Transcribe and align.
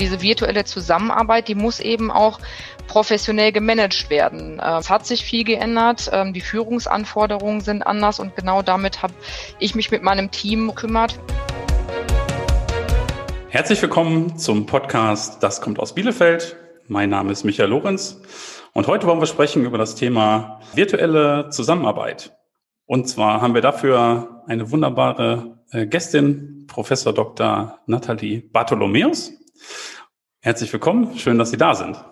Diese 0.00 0.22
virtuelle 0.22 0.64
Zusammenarbeit, 0.64 1.46
die 1.46 1.54
muss 1.54 1.78
eben 1.78 2.10
auch 2.10 2.40
professionell 2.86 3.52
gemanagt 3.52 4.08
werden. 4.08 4.58
Äh, 4.58 4.78
es 4.78 4.88
hat 4.88 5.04
sich 5.04 5.22
viel 5.22 5.44
geändert, 5.44 6.08
ähm, 6.10 6.32
die 6.32 6.40
Führungsanforderungen 6.40 7.60
sind 7.60 7.82
anders 7.82 8.18
und 8.18 8.34
genau 8.34 8.62
damit 8.62 9.02
habe 9.02 9.12
ich 9.58 9.74
mich 9.74 9.90
mit 9.90 10.02
meinem 10.02 10.30
Team 10.30 10.68
gekümmert. 10.68 11.20
Herzlich 13.50 13.82
willkommen 13.82 14.38
zum 14.38 14.64
Podcast 14.64 15.42
Das 15.42 15.60
kommt 15.60 15.78
aus 15.78 15.94
Bielefeld. 15.94 16.56
Mein 16.88 17.10
Name 17.10 17.30
ist 17.30 17.44
Michael 17.44 17.68
Lorenz 17.68 18.22
und 18.72 18.86
heute 18.86 19.06
wollen 19.06 19.20
wir 19.20 19.26
sprechen 19.26 19.66
über 19.66 19.76
das 19.76 19.96
Thema 19.96 20.60
virtuelle 20.72 21.50
Zusammenarbeit. 21.50 22.34
Und 22.86 23.06
zwar 23.06 23.42
haben 23.42 23.52
wir 23.52 23.60
dafür 23.60 24.44
eine 24.46 24.70
wunderbare 24.70 25.58
äh, 25.72 25.86
Gästin, 25.86 26.64
Professor 26.68 27.12
Dr. 27.12 27.80
Nathalie 27.86 28.40
Bartholomäus. 28.40 29.39
Herzlich 30.40 30.72
willkommen, 30.72 31.18
schön, 31.18 31.38
dass 31.38 31.50
Sie 31.50 31.56
da 31.56 31.74
sind. 31.74 32.02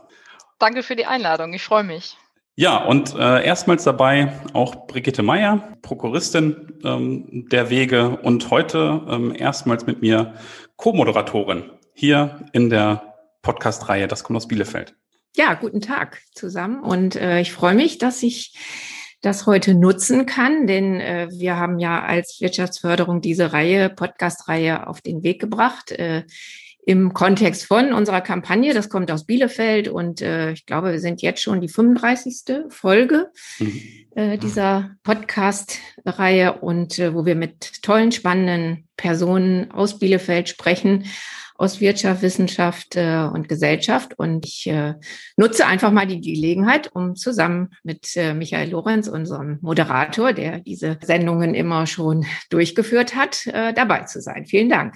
Danke 0.58 0.82
für 0.82 0.96
die 0.96 1.06
Einladung, 1.06 1.52
ich 1.54 1.62
freue 1.62 1.84
mich. 1.84 2.16
Ja, 2.56 2.78
und 2.78 3.14
äh, 3.14 3.44
erstmals 3.44 3.84
dabei 3.84 4.32
auch 4.52 4.88
Brigitte 4.88 5.22
Meyer, 5.22 5.76
Prokuristin 5.80 6.80
ähm, 6.82 7.46
der 7.52 7.70
Wege 7.70 8.18
und 8.22 8.50
heute 8.50 9.06
ähm, 9.08 9.32
erstmals 9.32 9.86
mit 9.86 10.02
mir 10.02 10.34
Co-Moderatorin 10.76 11.70
hier 11.94 12.44
in 12.52 12.68
der 12.68 13.14
Podcast-Reihe 13.42 14.08
Das 14.08 14.24
kommt 14.24 14.36
aus 14.36 14.48
Bielefeld. 14.48 14.96
Ja, 15.36 15.54
guten 15.54 15.80
Tag 15.80 16.20
zusammen 16.34 16.82
und 16.82 17.14
äh, 17.14 17.40
ich 17.40 17.52
freue 17.52 17.74
mich, 17.74 17.98
dass 17.98 18.24
ich 18.24 18.52
das 19.20 19.46
heute 19.46 19.74
nutzen 19.74 20.26
kann, 20.26 20.66
denn 20.66 21.00
äh, 21.00 21.28
wir 21.30 21.56
haben 21.56 21.78
ja 21.78 22.02
als 22.02 22.40
Wirtschaftsförderung 22.40 23.20
diese 23.20 23.52
Reihe, 23.52 23.88
Podcast-Reihe 23.88 24.86
auf 24.86 25.00
den 25.00 25.22
Weg 25.22 25.40
gebracht. 25.40 25.92
Äh, 25.92 26.24
im 26.88 27.12
Kontext 27.12 27.66
von 27.66 27.92
unserer 27.92 28.22
Kampagne. 28.22 28.72
Das 28.72 28.88
kommt 28.88 29.10
aus 29.10 29.26
Bielefeld 29.26 29.88
und 29.88 30.22
äh, 30.22 30.52
ich 30.52 30.64
glaube, 30.64 30.90
wir 30.92 31.00
sind 31.00 31.20
jetzt 31.20 31.42
schon 31.42 31.60
die 31.60 31.68
35. 31.68 32.64
Folge 32.70 33.28
mhm. 33.58 33.82
äh, 34.14 34.38
dieser 34.38 34.92
Podcast-Reihe 35.02 36.54
und 36.54 36.98
äh, 36.98 37.12
wo 37.12 37.26
wir 37.26 37.34
mit 37.34 37.82
tollen, 37.82 38.10
spannenden 38.10 38.88
Personen 38.96 39.70
aus 39.70 39.98
Bielefeld 39.98 40.48
sprechen 40.48 41.04
aus 41.56 41.80
Wirtschaft, 41.80 42.22
Wissenschaft 42.22 42.96
äh, 42.96 43.28
und 43.34 43.50
Gesellschaft. 43.50 44.18
Und 44.18 44.46
ich 44.46 44.66
äh, 44.68 44.94
nutze 45.36 45.66
einfach 45.66 45.90
mal 45.90 46.06
die 46.06 46.22
Gelegenheit, 46.22 46.88
um 46.94 47.16
zusammen 47.16 47.68
mit 47.82 48.16
äh, 48.16 48.32
Michael 48.32 48.70
Lorenz, 48.70 49.08
unserem 49.08 49.58
Moderator, 49.60 50.32
der 50.32 50.60
diese 50.60 50.98
Sendungen 51.02 51.54
immer 51.54 51.86
schon 51.86 52.24
durchgeführt 52.48 53.14
hat, 53.14 53.46
äh, 53.48 53.74
dabei 53.74 54.04
zu 54.04 54.22
sein. 54.22 54.46
Vielen 54.46 54.70
Dank. 54.70 54.94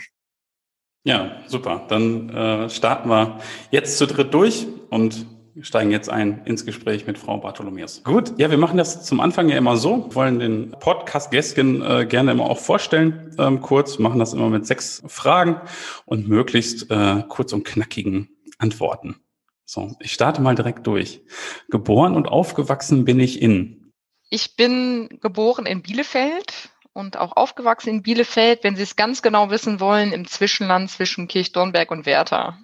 Ja, 1.04 1.42
super. 1.46 1.84
Dann 1.88 2.30
äh, 2.30 2.70
starten 2.70 3.08
wir 3.08 3.38
jetzt 3.70 3.98
zu 3.98 4.06
dritt 4.06 4.32
durch 4.32 4.66
und 4.90 5.26
steigen 5.60 5.90
jetzt 5.90 6.08
ein 6.08 6.42
ins 6.44 6.64
Gespräch 6.64 7.06
mit 7.06 7.18
Frau 7.18 7.38
Bartholomäus. 7.38 8.02
Gut, 8.04 8.38
ja, 8.38 8.50
wir 8.50 8.56
machen 8.56 8.78
das 8.78 9.04
zum 9.04 9.20
Anfang 9.20 9.48
ja 9.48 9.56
immer 9.56 9.76
so, 9.76 10.06
wir 10.06 10.14
wollen 10.14 10.38
den 10.38 10.70
Podcast-Gästchen 10.70 11.82
äh, 11.82 12.06
gerne 12.06 12.30
immer 12.30 12.44
auch 12.44 12.58
vorstellen, 12.58 13.34
ähm, 13.38 13.60
kurz, 13.60 13.98
machen 13.98 14.18
das 14.18 14.32
immer 14.32 14.48
mit 14.48 14.66
sechs 14.66 15.02
Fragen 15.06 15.60
und 16.06 16.28
möglichst 16.28 16.90
äh, 16.90 17.22
kurz 17.28 17.52
und 17.52 17.64
knackigen 17.64 18.28
Antworten. 18.58 19.16
So, 19.64 19.94
ich 20.00 20.12
starte 20.12 20.40
mal 20.40 20.54
direkt 20.54 20.86
durch. 20.86 21.22
Geboren 21.68 22.14
und 22.14 22.28
aufgewachsen 22.28 23.04
bin 23.04 23.20
ich 23.20 23.42
in. 23.42 23.92
Ich 24.30 24.56
bin 24.56 25.18
geboren 25.20 25.66
in 25.66 25.82
Bielefeld 25.82 26.71
und 26.92 27.16
auch 27.16 27.36
aufgewachsen 27.36 27.90
in 27.90 28.02
Bielefeld, 28.02 28.64
wenn 28.64 28.76
Sie 28.76 28.82
es 28.82 28.96
ganz 28.96 29.22
genau 29.22 29.50
wissen 29.50 29.80
wollen, 29.80 30.12
im 30.12 30.26
Zwischenland 30.26 30.90
zwischen 30.90 31.28
Kirchdornberg 31.28 31.90
und 31.90 32.06
Werther. 32.06 32.58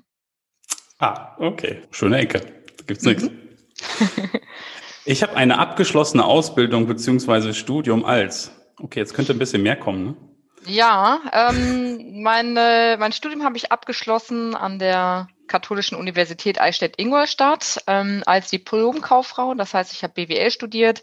Ah, 0.98 1.36
okay. 1.38 1.82
Schöne 1.90 2.18
Ecke 2.18 2.40
gibt's 2.86 3.04
nichts. 3.04 3.24
Mhm. 3.24 3.38
Ich 5.10 5.22
habe 5.22 5.36
eine 5.36 5.58
abgeschlossene 5.58 6.22
Ausbildung 6.22 6.86
beziehungsweise 6.86 7.54
Studium 7.54 8.04
als. 8.04 8.52
Okay, 8.78 8.98
jetzt 8.98 9.14
könnte 9.14 9.32
ein 9.32 9.38
bisschen 9.38 9.62
mehr 9.62 9.76
kommen. 9.76 10.04
Ne? 10.04 10.16
Ja, 10.66 11.20
ähm, 11.32 12.20
meine, 12.20 12.96
mein 12.98 13.12
Studium 13.12 13.42
habe 13.42 13.56
ich 13.56 13.72
abgeschlossen 13.72 14.54
an 14.54 14.78
der 14.78 15.28
Katholischen 15.48 15.96
Universität 15.96 16.60
Eichstätt-Ingolstadt 16.60 17.82
ähm, 17.86 18.22
als 18.26 18.50
Diplomkauffrau. 18.50 19.54
Das 19.54 19.74
heißt, 19.74 19.92
ich 19.92 20.02
habe 20.02 20.14
BWL 20.14 20.50
studiert. 20.50 21.02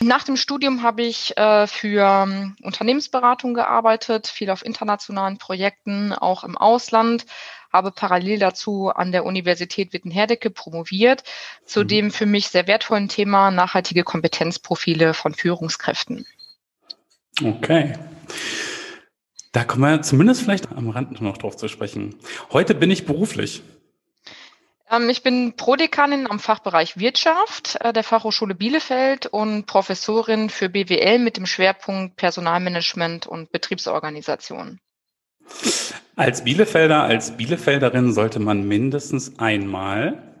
Nach 0.00 0.24
dem 0.24 0.36
Studium 0.36 0.82
habe 0.82 1.02
ich 1.02 1.36
äh, 1.36 1.66
für 1.66 2.24
ähm, 2.26 2.56
Unternehmensberatung 2.62 3.54
gearbeitet, 3.54 4.26
viel 4.26 4.50
auf 4.50 4.64
internationalen 4.64 5.38
Projekten, 5.38 6.12
auch 6.12 6.44
im 6.44 6.56
Ausland 6.56 7.26
habe 7.74 7.90
parallel 7.90 8.38
dazu 8.38 8.90
an 8.94 9.10
der 9.10 9.24
Universität 9.24 9.92
Witten-Herdecke 9.92 10.48
promoviert, 10.48 11.24
zu 11.66 11.80
mhm. 11.80 11.88
dem 11.88 12.10
für 12.12 12.24
mich 12.24 12.48
sehr 12.48 12.68
wertvollen 12.68 13.08
Thema 13.08 13.50
nachhaltige 13.50 14.04
Kompetenzprofile 14.04 15.12
von 15.12 15.34
Führungskräften. 15.34 16.24
Okay. 17.42 17.94
Da 19.54 19.62
kommen 19.62 19.82
wir 19.82 20.02
zumindest 20.02 20.42
vielleicht 20.42 20.72
am 20.72 20.90
Rand 20.90 21.20
noch 21.20 21.38
drauf 21.38 21.56
zu 21.56 21.68
sprechen. 21.68 22.16
Heute 22.52 22.74
bin 22.74 22.90
ich 22.90 23.06
beruflich. 23.06 23.62
Ähm, 24.90 25.08
ich 25.08 25.22
bin 25.22 25.54
Prodekanin 25.56 26.28
am 26.28 26.40
Fachbereich 26.40 26.98
Wirtschaft 26.98 27.78
äh, 27.80 27.92
der 27.92 28.02
Fachhochschule 28.02 28.56
Bielefeld 28.56 29.26
und 29.26 29.66
Professorin 29.66 30.50
für 30.50 30.68
BWL 30.68 31.20
mit 31.20 31.36
dem 31.36 31.46
Schwerpunkt 31.46 32.16
Personalmanagement 32.16 33.28
und 33.28 33.52
Betriebsorganisation. 33.52 34.80
Als 36.16 36.42
Bielefelder, 36.42 37.04
als 37.04 37.36
Bielefelderin 37.36 38.12
sollte 38.12 38.40
man 38.40 38.66
mindestens 38.66 39.38
einmal. 39.38 40.33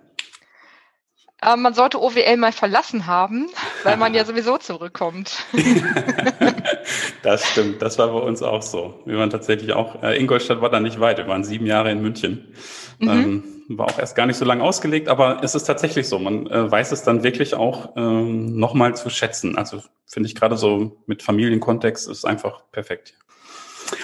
Äh, 1.44 1.56
man 1.56 1.74
sollte 1.74 2.00
OWL 2.00 2.36
mal 2.36 2.52
verlassen 2.52 3.06
haben, 3.06 3.48
weil 3.82 3.96
man 3.96 4.14
ja 4.14 4.24
sowieso 4.26 4.58
zurückkommt. 4.58 5.44
das 7.22 7.46
stimmt, 7.50 7.82
das 7.82 7.98
war 7.98 8.08
bei 8.08 8.20
uns 8.20 8.42
auch 8.42 8.62
so. 8.62 9.02
Wir 9.04 9.18
waren 9.18 9.30
tatsächlich 9.30 9.72
auch, 9.72 10.02
äh, 10.02 10.18
Ingolstadt 10.18 10.60
war 10.60 10.70
da 10.70 10.80
nicht 10.80 11.00
weit, 11.00 11.18
wir 11.18 11.28
waren 11.28 11.44
sieben 11.44 11.66
Jahre 11.66 11.90
in 11.90 12.00
München. 12.00 12.54
Mhm. 12.98 13.08
Ähm, 13.08 13.44
war 13.68 13.86
auch 13.86 13.98
erst 13.98 14.14
gar 14.14 14.26
nicht 14.26 14.36
so 14.36 14.44
lange 14.44 14.62
ausgelegt, 14.62 15.08
aber 15.08 15.42
es 15.42 15.54
ist 15.54 15.64
tatsächlich 15.64 16.08
so. 16.08 16.18
Man 16.18 16.46
äh, 16.46 16.70
weiß 16.70 16.92
es 16.92 17.02
dann 17.02 17.22
wirklich 17.22 17.54
auch 17.54 17.94
ähm, 17.96 18.58
nochmal 18.58 18.94
zu 18.94 19.08
schätzen. 19.10 19.56
Also 19.56 19.82
finde 20.06 20.28
ich 20.28 20.34
gerade 20.34 20.56
so 20.56 20.98
mit 21.06 21.22
Familienkontext 21.22 22.08
ist 22.08 22.24
einfach 22.24 22.62
perfekt. 22.72 23.14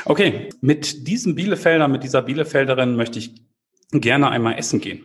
Okay, 0.04 0.50
mit 0.60 1.06
diesem 1.06 1.34
Bielefelder, 1.34 1.88
mit 1.88 2.04
dieser 2.04 2.22
Bielefelderin 2.22 2.96
möchte 2.96 3.18
ich 3.18 3.34
gerne 3.92 4.30
einmal 4.30 4.58
essen 4.58 4.80
gehen. 4.80 5.04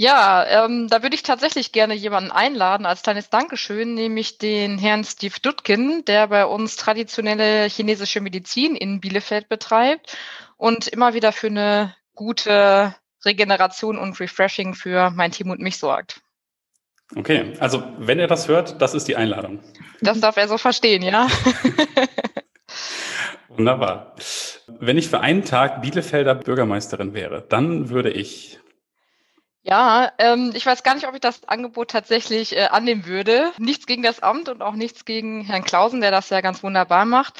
Ja, 0.00 0.46
ähm, 0.46 0.86
da 0.88 1.02
würde 1.02 1.16
ich 1.16 1.24
tatsächlich 1.24 1.72
gerne 1.72 1.92
jemanden 1.92 2.30
einladen 2.30 2.86
als 2.86 3.02
kleines 3.02 3.30
Dankeschön, 3.30 3.94
nämlich 3.94 4.38
den 4.38 4.78
Herrn 4.78 5.02
Steve 5.02 5.34
Dutkin, 5.42 6.04
der 6.04 6.28
bei 6.28 6.46
uns 6.46 6.76
traditionelle 6.76 7.64
chinesische 7.64 8.20
Medizin 8.20 8.76
in 8.76 9.00
Bielefeld 9.00 9.48
betreibt 9.48 10.16
und 10.56 10.86
immer 10.86 11.14
wieder 11.14 11.32
für 11.32 11.48
eine 11.48 11.96
gute 12.14 12.94
Regeneration 13.24 13.98
und 13.98 14.20
Refreshing 14.20 14.74
für 14.74 15.10
mein 15.10 15.32
Team 15.32 15.50
und 15.50 15.58
mich 15.58 15.78
sorgt. 15.78 16.20
Okay, 17.16 17.54
also 17.58 17.82
wenn 17.98 18.20
er 18.20 18.28
das 18.28 18.46
hört, 18.46 18.80
das 18.80 18.94
ist 18.94 19.08
die 19.08 19.16
Einladung. 19.16 19.58
Das 20.00 20.20
darf 20.20 20.36
er 20.36 20.46
so 20.46 20.58
verstehen, 20.58 21.02
ja. 21.02 21.26
Wunderbar. 23.48 24.14
Wenn 24.68 24.96
ich 24.96 25.08
für 25.08 25.18
einen 25.18 25.44
Tag 25.44 25.82
Bielefelder 25.82 26.36
Bürgermeisterin 26.36 27.14
wäre, 27.14 27.44
dann 27.48 27.88
würde 27.90 28.10
ich. 28.10 28.60
Ja, 29.70 30.12
ähm, 30.16 30.52
ich 30.54 30.64
weiß 30.64 30.82
gar 30.82 30.94
nicht, 30.94 31.06
ob 31.06 31.14
ich 31.14 31.20
das 31.20 31.46
Angebot 31.46 31.90
tatsächlich 31.90 32.56
äh, 32.56 32.68
annehmen 32.68 33.04
würde. 33.04 33.52
Nichts 33.58 33.84
gegen 33.84 34.02
das 34.02 34.20
Amt 34.20 34.48
und 34.48 34.62
auch 34.62 34.72
nichts 34.72 35.04
gegen 35.04 35.44
Herrn 35.44 35.62
Klausen, 35.62 36.00
der 36.00 36.10
das 36.10 36.30
ja 36.30 36.40
ganz 36.40 36.62
wunderbar 36.62 37.04
macht. 37.04 37.38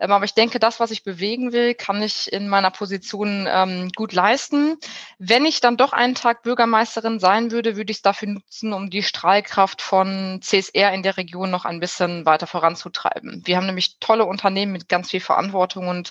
Ähm, 0.00 0.10
aber 0.10 0.24
ich 0.24 0.34
denke, 0.34 0.58
das, 0.58 0.80
was 0.80 0.90
ich 0.90 1.04
bewegen 1.04 1.52
will, 1.52 1.74
kann 1.74 2.02
ich 2.02 2.32
in 2.32 2.48
meiner 2.48 2.72
Position 2.72 3.46
ähm, 3.48 3.90
gut 3.94 4.12
leisten. 4.12 4.76
Wenn 5.18 5.44
ich 5.44 5.60
dann 5.60 5.76
doch 5.76 5.92
einen 5.92 6.16
Tag 6.16 6.42
Bürgermeisterin 6.42 7.20
sein 7.20 7.52
würde, 7.52 7.76
würde 7.76 7.92
ich 7.92 7.98
es 7.98 8.02
dafür 8.02 8.28
nutzen, 8.28 8.72
um 8.72 8.90
die 8.90 9.04
Strahlkraft 9.04 9.80
von 9.80 10.40
CSR 10.42 10.92
in 10.92 11.04
der 11.04 11.16
Region 11.16 11.52
noch 11.52 11.64
ein 11.64 11.78
bisschen 11.78 12.26
weiter 12.26 12.48
voranzutreiben. 12.48 13.42
Wir 13.44 13.56
haben 13.56 13.66
nämlich 13.66 14.00
tolle 14.00 14.24
Unternehmen 14.24 14.72
mit 14.72 14.88
ganz 14.88 15.10
viel 15.10 15.20
Verantwortung 15.20 15.86
und 15.86 16.10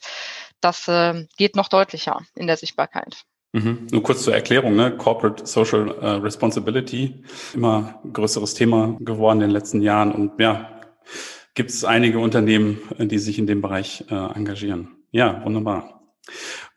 das 0.61 0.87
äh, 0.87 1.25
geht 1.35 1.57
noch 1.57 1.67
deutlicher 1.67 2.21
in 2.35 2.47
der 2.47 2.55
Sichtbarkeit. 2.55 3.25
Mhm. 3.57 3.87
Nur 3.91 4.03
kurz 4.03 4.23
zur 4.23 4.35
Erklärung, 4.35 4.75
ne? 4.75 4.95
Corporate 4.95 5.47
Social 5.47 5.89
uh, 5.89 6.21
Responsibility, 6.21 7.23
immer 7.55 7.99
größeres 8.13 8.53
Thema 8.53 8.95
geworden 8.99 9.37
in 9.37 9.47
den 9.47 9.51
letzten 9.51 9.81
Jahren 9.81 10.11
und 10.11 10.39
ja, 10.39 10.69
gibt 11.55 11.71
es 11.71 11.83
einige 11.83 12.19
Unternehmen, 12.19 12.77
äh, 12.99 13.07
die 13.07 13.17
sich 13.17 13.39
in 13.39 13.47
dem 13.47 13.61
Bereich 13.61 14.05
äh, 14.11 14.13
engagieren. 14.13 14.89
Ja, 15.11 15.43
wunderbar. 15.43 16.01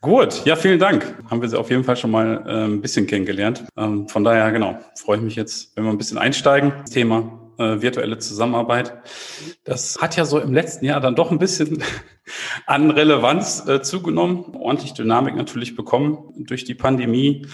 Gut, 0.01 0.47
ja, 0.47 0.57
vielen 0.57 0.79
Dank. 0.79 1.15
Haben 1.29 1.43
wir 1.43 1.49
Sie 1.51 1.59
auf 1.59 1.69
jeden 1.69 1.85
Fall 1.85 1.97
schon 1.97 2.11
mal 2.11 2.43
äh, 2.47 2.65
ein 2.65 2.81
bisschen 2.81 3.07
kennengelernt. 3.07 3.67
Ähm, 3.77 4.09
von 4.09 4.25
daher, 4.25 4.51
genau, 4.51 4.79
freue 4.95 5.19
ich 5.19 5.23
mich 5.23 5.37
jetzt, 5.37 5.77
wenn 5.77 5.85
wir 5.85 5.91
ein 5.91 5.99
bisschen 5.99 6.17
einsteigen. 6.17 6.73
Thema 6.91 7.40
äh, 7.61 7.83
virtuelle 7.83 8.19
Zusammenarbeit. 8.19 8.95
Das 9.65 10.01
hat 10.01 10.17
ja 10.17 10.25
so 10.25 10.39
im 10.39 10.55
letzten 10.55 10.87
Jahr 10.87 11.01
dann 11.01 11.15
doch 11.15 11.31
ein 11.31 11.39
bisschen 11.39 11.85
an 12.67 12.91
Relevanz 12.91 13.69
äh, 13.69 13.83
zugenommen, 13.83 14.57
ordentlich 14.57 14.95
Dynamik 14.95 15.37
natürlich 15.37 15.77
bekommen 15.77 16.33
durch 16.37 16.65
die 16.65 16.75
Pandemie. 16.75 17.47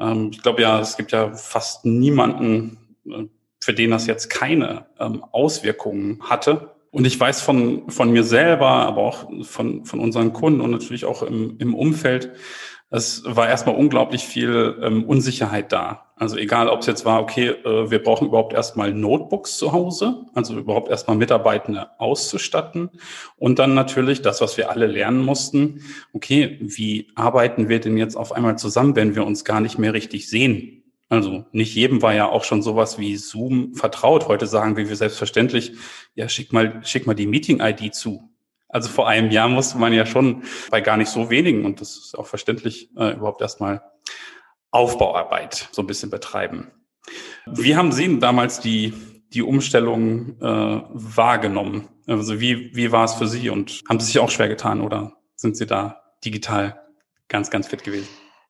Ähm, 0.00 0.30
ich 0.32 0.42
glaube 0.42 0.62
ja, 0.62 0.80
es 0.80 0.96
gibt 0.96 1.12
ja 1.12 1.34
fast 1.34 1.84
niemanden, 1.84 2.96
äh, 3.06 3.24
für 3.60 3.74
den 3.74 3.90
das 3.90 4.06
jetzt 4.06 4.30
keine 4.30 4.86
ähm, 4.98 5.22
Auswirkungen 5.30 6.18
hatte. 6.22 6.70
Und 6.90 7.06
ich 7.06 7.18
weiß 7.18 7.42
von, 7.42 7.90
von 7.90 8.10
mir 8.10 8.24
selber, 8.24 8.68
aber 8.68 9.02
auch 9.02 9.30
von, 9.44 9.84
von 9.84 10.00
unseren 10.00 10.32
Kunden 10.32 10.60
und 10.60 10.70
natürlich 10.70 11.04
auch 11.04 11.22
im, 11.22 11.56
im 11.58 11.74
Umfeld, 11.74 12.32
es 12.92 13.22
war 13.24 13.48
erstmal 13.48 13.74
unglaublich 13.74 14.22
viel 14.22 14.78
ähm, 14.82 15.04
Unsicherheit 15.04 15.72
da. 15.72 16.12
Also 16.14 16.36
egal, 16.36 16.68
ob 16.68 16.80
es 16.80 16.86
jetzt 16.86 17.06
war, 17.06 17.22
okay, 17.22 17.48
äh, 17.48 17.90
wir 17.90 18.02
brauchen 18.02 18.28
überhaupt 18.28 18.52
erstmal 18.52 18.92
Notebooks 18.92 19.56
zu 19.56 19.72
Hause, 19.72 20.26
also 20.34 20.58
überhaupt 20.58 20.90
erstmal 20.90 21.16
Mitarbeitende 21.16 21.98
auszustatten. 21.98 22.90
Und 23.36 23.58
dann 23.58 23.72
natürlich 23.72 24.20
das, 24.20 24.42
was 24.42 24.58
wir 24.58 24.70
alle 24.70 24.86
lernen 24.86 25.24
mussten, 25.24 25.80
okay, 26.12 26.58
wie 26.60 27.08
arbeiten 27.14 27.70
wir 27.70 27.80
denn 27.80 27.96
jetzt 27.96 28.14
auf 28.14 28.32
einmal 28.32 28.58
zusammen, 28.58 28.94
wenn 28.94 29.16
wir 29.16 29.24
uns 29.24 29.44
gar 29.46 29.60
nicht 29.60 29.78
mehr 29.78 29.94
richtig 29.94 30.28
sehen? 30.28 30.84
Also 31.08 31.46
nicht 31.52 31.74
jedem 31.74 32.02
war 32.02 32.14
ja 32.14 32.28
auch 32.28 32.44
schon 32.44 32.62
sowas 32.62 32.98
wie 32.98 33.16
Zoom 33.16 33.74
vertraut. 33.74 34.28
Heute 34.28 34.46
sagen 34.46 34.76
wir, 34.76 34.90
wir 34.90 34.96
selbstverständlich, 34.96 35.72
ja, 36.14 36.28
schick 36.28 36.52
mal, 36.52 36.80
schick 36.84 37.06
mal 37.06 37.14
die 37.14 37.26
Meeting-ID 37.26 37.94
zu. 37.94 38.31
Also 38.72 38.88
vor 38.88 39.06
einem 39.06 39.30
Jahr 39.30 39.48
musste 39.48 39.78
man 39.78 39.92
ja 39.92 40.06
schon 40.06 40.44
bei 40.70 40.80
gar 40.80 40.96
nicht 40.96 41.10
so 41.10 41.28
wenigen, 41.28 41.66
und 41.66 41.80
das 41.80 41.96
ist 41.96 42.18
auch 42.18 42.26
verständlich, 42.26 42.90
äh, 42.96 43.12
überhaupt 43.12 43.42
erstmal 43.42 43.82
Aufbauarbeit 44.70 45.68
so 45.72 45.82
ein 45.82 45.86
bisschen 45.86 46.10
betreiben. 46.10 46.72
Wie 47.46 47.76
haben 47.76 47.92
Sie 47.92 48.18
damals 48.18 48.60
die, 48.60 48.94
die 49.28 49.42
Umstellung 49.42 50.40
äh, 50.40 50.82
wahrgenommen? 50.88 51.88
Also 52.06 52.40
wie, 52.40 52.74
wie 52.74 52.90
war 52.90 53.04
es 53.04 53.12
für 53.12 53.28
Sie 53.28 53.50
und 53.50 53.82
haben 53.88 54.00
Sie 54.00 54.06
sich 54.06 54.18
auch 54.18 54.30
schwer 54.30 54.48
getan 54.48 54.80
oder 54.80 55.12
sind 55.36 55.56
Sie 55.56 55.66
da 55.66 56.02
digital 56.24 56.80
ganz, 57.28 57.50
ganz 57.50 57.68
fit 57.68 57.84
gewesen? 57.84 58.08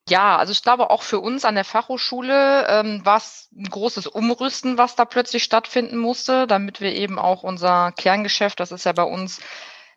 Ja, 0.09 0.37
also 0.37 0.53
ich 0.53 0.63
glaube 0.63 0.91
auch 0.91 1.03
für 1.03 1.19
uns 1.19 1.45
an 1.45 1.55
der 1.57 1.65
Fachhochschule 1.65 2.67
ähm, 2.69 3.01
war 3.05 3.17
es 3.17 3.49
ein 3.57 3.65
großes 3.65 4.07
Umrüsten, 4.07 4.79
was 4.79 4.95
da 4.95 5.05
plötzlich 5.05 5.43
stattfinden 5.43 5.97
musste, 5.97 6.47
damit 6.47 6.81
wir 6.81 6.93
eben 6.93 7.19
auch 7.19 7.43
unser 7.43 7.93
Kerngeschäft, 7.93 8.61
das 8.61 8.73
ist 8.73 8.85
ja 8.85 8.93
bei 8.93 9.05
uns 9.05 9.41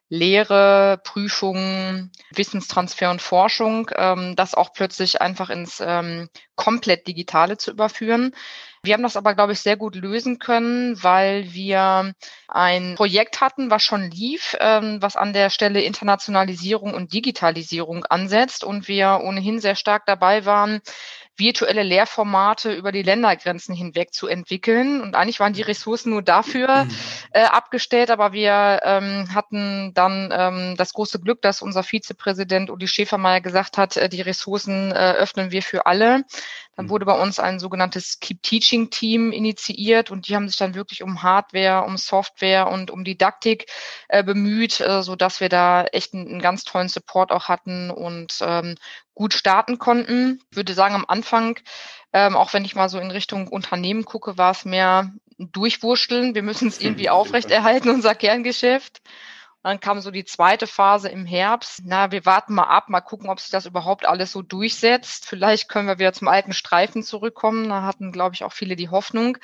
Lehre, 0.09 0.99
Prüfungen, 1.03 2.11
Wissenstransfer 2.31 3.09
und 3.09 3.21
Forschung, 3.21 3.89
ähm, 3.95 4.35
das 4.35 4.53
auch 4.53 4.73
plötzlich 4.73 5.21
einfach 5.21 5.49
ins 5.49 5.81
ähm, 5.85 6.29
komplett 6.55 7.07
Digitale 7.07 7.57
zu 7.57 7.71
überführen. 7.71 8.33
Wir 8.83 8.93
haben 8.93 9.03
das 9.03 9.17
aber, 9.17 9.33
glaube 9.33 9.53
ich, 9.53 9.61
sehr 9.61 9.77
gut 9.77 9.95
lösen 9.95 10.37
können, 10.37 11.01
weil 11.01 11.51
wir 11.53 12.13
ein 12.47 12.93
Projekt 12.95 13.41
hatten, 13.41 13.71
was 13.71 13.81
schon 13.81 14.11
lief, 14.11 14.55
ähm, 14.59 15.01
was 15.01 15.15
an 15.15 15.33
der 15.33 15.49
Stelle 15.49 15.81
Internationalisierung 15.81 16.93
und 16.93 17.11
Digitalisierung 17.11 18.05
ansetzt 18.05 18.63
und 18.63 18.87
wir 18.87 19.21
ohnehin 19.23 19.59
sehr 19.59 19.75
stark 19.75 20.05
dabei 20.05 20.45
waren, 20.45 20.81
virtuelle 21.37 21.83
Lehrformate 21.83 22.73
über 22.73 22.91
die 22.91 23.03
Ländergrenzen 23.03 23.75
hinweg 23.75 24.13
zu 24.13 24.27
entwickeln. 24.27 25.01
Und 25.01 25.15
eigentlich 25.15 25.39
waren 25.39 25.53
die 25.53 25.61
Ressourcen 25.61 26.11
nur 26.11 26.21
dafür 26.21 26.87
äh, 27.31 27.43
abgestellt, 27.43 28.09
aber 28.09 28.33
wir 28.33 28.81
ähm, 28.83 29.33
hatten 29.33 29.93
dann 29.93 30.29
ähm, 30.31 30.75
das 30.77 30.93
große 30.93 31.19
Glück, 31.19 31.41
dass 31.41 31.61
unser 31.61 31.83
Vizepräsident 31.83 32.69
Uli 32.69 32.87
Schäfermeier 32.87 33.41
gesagt 33.41 33.77
hat, 33.77 33.97
äh, 33.97 34.09
die 34.09 34.21
Ressourcen 34.21 34.91
äh, 34.91 35.13
öffnen 35.17 35.51
wir 35.51 35.61
für 35.61 35.85
alle. 35.85 36.23
Dann 36.75 36.85
mhm. 36.85 36.89
wurde 36.89 37.05
bei 37.05 37.19
uns 37.19 37.39
ein 37.39 37.59
sogenanntes 37.59 38.19
Keep 38.19 38.43
Teaching 38.43 38.89
Team 38.89 39.31
initiiert 39.31 40.11
und 40.11 40.27
die 40.27 40.35
haben 40.35 40.47
sich 40.47 40.57
dann 40.57 40.75
wirklich 40.75 41.03
um 41.03 41.23
Hardware, 41.23 41.85
um 41.85 41.97
Software 41.97 42.67
und 42.67 42.91
um 42.91 43.03
Didaktik 43.03 43.67
äh, 44.07 44.23
bemüht, 44.23 44.79
äh, 44.81 45.01
so 45.03 45.15
dass 45.15 45.39
wir 45.39 45.49
da 45.49 45.85
echt 45.85 46.13
einen, 46.13 46.27
einen, 46.27 46.41
ganz 46.41 46.63
tollen 46.63 46.89
Support 46.89 47.31
auch 47.31 47.47
hatten 47.47 47.89
und 47.89 48.37
ähm, 48.41 48.75
gut 49.15 49.33
starten 49.33 49.79
konnten. 49.79 50.41
Ich 50.51 50.57
würde 50.57 50.73
sagen, 50.73 50.93
am 50.93 51.05
Anfang, 51.07 51.57
ähm, 52.13 52.35
auch 52.35 52.53
wenn 52.53 52.65
ich 52.65 52.75
mal 52.75 52.89
so 52.89 52.99
in 52.99 53.11
Richtung 53.11 53.47
Unternehmen 53.47 54.05
gucke, 54.05 54.37
war 54.37 54.51
es 54.51 54.65
mehr 54.65 55.11
durchwurschteln. 55.39 56.35
Wir 56.35 56.43
müssen 56.43 56.67
es 56.67 56.79
irgendwie 56.79 57.09
aufrechterhalten, 57.09 57.89
unser 57.89 58.13
Kerngeschäft. 58.13 59.01
Dann 59.63 59.79
kam 59.79 59.99
so 59.99 60.11
die 60.11 60.25
zweite 60.25 60.67
Phase 60.67 61.09
im 61.09 61.25
Herbst. 61.25 61.81
Na, 61.85 62.11
wir 62.11 62.27
warten 62.27 62.53
mal 62.53 62.67
ab, 62.67 62.87
mal 62.87 63.01
gucken, 63.01 63.31
ob 63.31 63.39
sich 63.39 63.49
das 63.49 63.65
überhaupt 63.65 64.05
alles 64.05 64.31
so 64.31 64.43
durchsetzt. 64.43 65.25
Vielleicht 65.25 65.69
können 65.69 65.87
wir 65.87 65.97
wieder 65.97 66.13
zum 66.13 66.27
alten 66.27 66.53
Streifen 66.53 67.01
zurückkommen. 67.01 67.69
Da 67.69 67.81
hatten, 67.81 68.11
glaube 68.11 68.35
ich, 68.35 68.43
auch 68.43 68.53
viele 68.53 68.75
die 68.75 68.89
Hoffnung. 68.89 69.39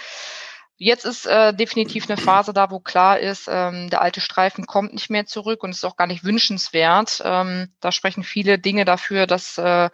Jetzt 0.84 1.06
ist 1.06 1.28
äh, 1.28 1.54
definitiv 1.54 2.10
eine 2.10 2.18
Phase 2.18 2.54
da, 2.54 2.72
wo 2.72 2.80
klar 2.80 3.20
ist, 3.20 3.48
ähm, 3.48 3.92
der 3.92 4.02
alte 4.02 4.20
Streifen 4.20 4.66
kommt 4.66 4.94
nicht 4.94 5.12
mehr 5.12 5.28
zurück 5.28 5.62
und 5.62 5.70
ist 5.70 5.86
auch 5.86 5.96
gar 5.96 6.08
nicht 6.08 6.24
wünschenswert. 6.24 7.22
Ähm, 7.24 7.72
da 7.82 7.92
sprechen 7.92 8.24
viele 8.24 8.58
Dinge 8.58 8.84
dafür, 8.84 9.28
das 9.28 9.60
äh, 9.60 9.92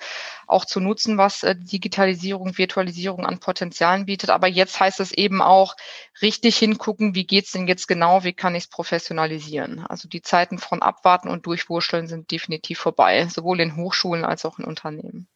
auch 0.48 0.64
zu 0.64 0.80
nutzen, 0.80 1.18
was 1.18 1.44
äh, 1.44 1.58
Digitalisierung, 1.58 2.58
Virtualisierung 2.58 3.26
an 3.26 3.42
Potenzialen 3.42 4.06
bietet. 4.06 4.30
Aber 4.30 4.48
jetzt 4.48 4.80
heißt 4.80 5.02
es 5.02 5.12
eben 5.12 5.42
auch 5.42 5.76
richtig 6.22 6.56
hingucken, 6.58 7.16
wie 7.16 7.28
geht's 7.28 7.52
denn 7.52 7.68
jetzt 7.68 7.90
genau, 7.90 8.24
wie 8.24 8.32
kann 8.32 8.56
ich 8.56 8.64
es 8.64 8.70
professionalisieren. 8.70 9.86
Also 9.90 10.08
die 10.08 10.22
Zeiten 10.22 10.58
von 10.58 10.82
Abwarten 10.82 11.28
und 11.28 11.46
Durchwurschteln 11.48 12.08
sind 12.08 12.32
definitiv 12.32 12.80
vorbei, 12.80 13.28
sowohl 13.28 13.60
in 13.60 13.76
Hochschulen 13.76 14.24
als 14.24 14.46
auch 14.46 14.58
in 14.58 14.64
Unternehmen. 14.64 15.28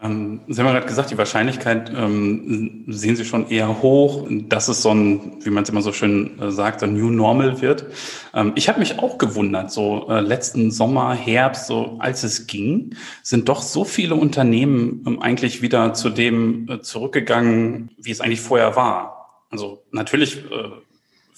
Ähm, 0.00 0.40
Sie 0.46 0.60
haben 0.60 0.68
gerade 0.68 0.86
gesagt, 0.86 1.10
die 1.10 1.18
Wahrscheinlichkeit 1.18 1.92
ähm, 1.94 2.84
sehen 2.86 3.16
Sie 3.16 3.24
schon 3.24 3.50
eher 3.50 3.82
hoch, 3.82 4.28
dass 4.30 4.68
es 4.68 4.82
so 4.82 4.90
ein, 4.90 5.44
wie 5.44 5.50
man 5.50 5.64
es 5.64 5.70
immer 5.70 5.82
so 5.82 5.92
schön 5.92 6.40
äh, 6.40 6.52
sagt, 6.52 6.82
ein 6.82 6.94
New 6.94 7.10
Normal 7.10 7.60
wird. 7.60 7.86
Ähm, 8.32 8.52
ich 8.54 8.68
habe 8.68 8.78
mich 8.78 9.00
auch 9.00 9.18
gewundert, 9.18 9.72
so 9.72 10.08
äh, 10.08 10.20
letzten 10.20 10.70
Sommer, 10.70 11.14
Herbst, 11.14 11.66
so 11.66 11.96
als 11.98 12.22
es 12.22 12.46
ging, 12.46 12.94
sind 13.22 13.48
doch 13.48 13.60
so 13.60 13.84
viele 13.84 14.14
Unternehmen 14.14 15.04
ähm, 15.06 15.20
eigentlich 15.20 15.62
wieder 15.62 15.94
zu 15.94 16.10
dem 16.10 16.68
äh, 16.68 16.80
zurückgegangen, 16.80 17.90
wie 17.98 18.12
es 18.12 18.20
eigentlich 18.20 18.40
vorher 18.40 18.76
war. 18.76 19.44
Also 19.50 19.82
natürlich 19.90 20.36
äh, 20.36 20.70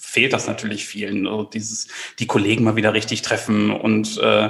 fehlt 0.01 0.33
das 0.33 0.47
natürlich 0.47 0.85
vielen. 0.85 1.27
Also 1.27 1.43
dieses, 1.43 1.87
die 2.19 2.27
Kollegen 2.27 2.63
mal 2.63 2.75
wieder 2.75 2.93
richtig 2.93 3.21
treffen 3.21 3.71
und 3.71 4.17
äh, 4.17 4.49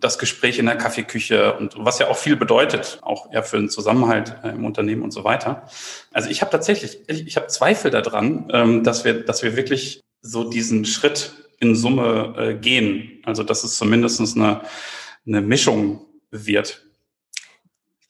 das 0.00 0.18
Gespräch 0.18 0.58
in 0.58 0.66
der 0.66 0.76
Kaffeeküche 0.76 1.54
und 1.54 1.74
was 1.76 1.98
ja 1.98 2.08
auch 2.08 2.16
viel 2.16 2.36
bedeutet, 2.36 2.98
auch 3.02 3.32
eher 3.32 3.42
für 3.42 3.58
den 3.58 3.68
Zusammenhalt 3.68 4.36
äh, 4.42 4.48
im 4.48 4.64
Unternehmen 4.64 5.02
und 5.02 5.12
so 5.12 5.22
weiter. 5.22 5.68
Also 6.12 6.30
ich 6.30 6.40
habe 6.40 6.50
tatsächlich, 6.50 6.98
ich, 7.06 7.26
ich 7.26 7.36
habe 7.36 7.46
Zweifel 7.48 7.90
daran, 7.90 8.48
ähm, 8.52 8.82
dass 8.82 9.04
wir, 9.04 9.22
dass 9.22 9.42
wir 9.42 9.54
wirklich 9.54 10.00
so 10.22 10.48
diesen 10.48 10.84
Schritt 10.84 11.32
in 11.60 11.76
Summe 11.76 12.34
äh, 12.36 12.54
gehen. 12.54 13.22
Also 13.24 13.42
dass 13.42 13.62
es 13.62 13.76
zumindest 13.76 14.20
eine, 14.36 14.62
eine 15.26 15.40
Mischung 15.42 16.06
wird. 16.30 16.86